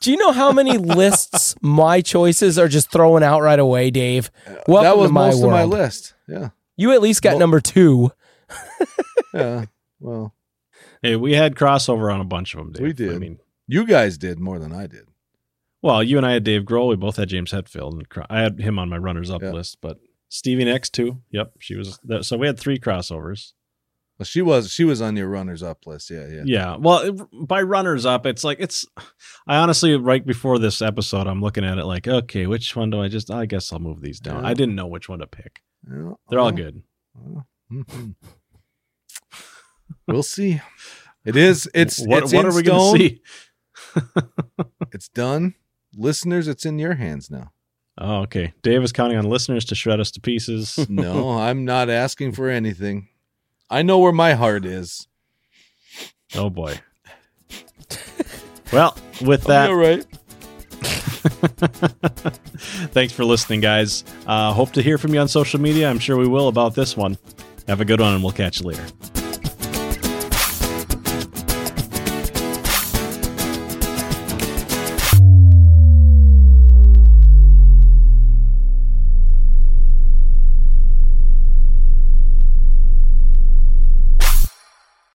[0.00, 4.30] Do you know how many lists my choices are just throwing out right away, Dave?
[4.46, 5.70] Uh, Welcome that was to my most of my world.
[5.70, 6.14] list.
[6.28, 6.50] Yeah.
[6.76, 8.12] You at least got Well- number two.
[9.34, 9.64] Yeah.
[10.00, 10.32] Well,
[11.02, 12.72] hey, we had crossover on a bunch of them.
[12.72, 12.82] Dave.
[12.86, 13.14] We did.
[13.14, 13.38] I mean,
[13.68, 15.04] you guys did more than I did.
[15.82, 16.88] well, you and I had Dave Grohl.
[16.88, 19.52] We both had James Hetfield, and I had him on my runners-up Yeah.
[19.52, 19.78] list.
[19.80, 19.98] But
[20.28, 21.22] Stevie Nicks too.
[21.30, 22.00] Yep, she was.
[22.04, 23.52] That, so we had three crossovers.
[24.18, 26.10] Well, she was she was on your runners up list.
[26.10, 26.42] Yeah, yeah.
[26.44, 26.76] Yeah.
[26.76, 27.12] Well,
[27.46, 28.84] by runners up, it's like it's.
[29.46, 33.00] I honestly, right before this episode, I'm looking at it like, okay, which one do
[33.00, 33.30] I just?
[33.30, 34.42] I guess I'll move these down.
[34.42, 34.48] Yeah.
[34.50, 35.60] I didn't know which one to pick.
[35.88, 36.82] Yeah, They're all good.
[37.14, 38.16] well, mhm.
[40.06, 40.60] we'll see.
[41.24, 41.70] It is.
[41.74, 42.04] It's.
[42.04, 43.22] what it's what are we going to see?
[44.92, 45.54] It's done.
[45.96, 47.52] Listeners, it's in your hands now.
[47.98, 48.54] Oh, okay.
[48.62, 50.78] Dave is counting on listeners to shred us to pieces.
[50.88, 53.08] No, I'm not asking for anything.
[53.70, 55.06] I know where my heart is.
[56.34, 56.80] oh boy.
[58.72, 60.04] Well, with that, All right.
[62.92, 64.04] Thanks for listening, guys.
[64.26, 65.88] Uh, hope to hear from you on social media.
[65.88, 67.18] I'm sure we will about this one.
[67.66, 68.84] Have a good one, and we'll catch you later.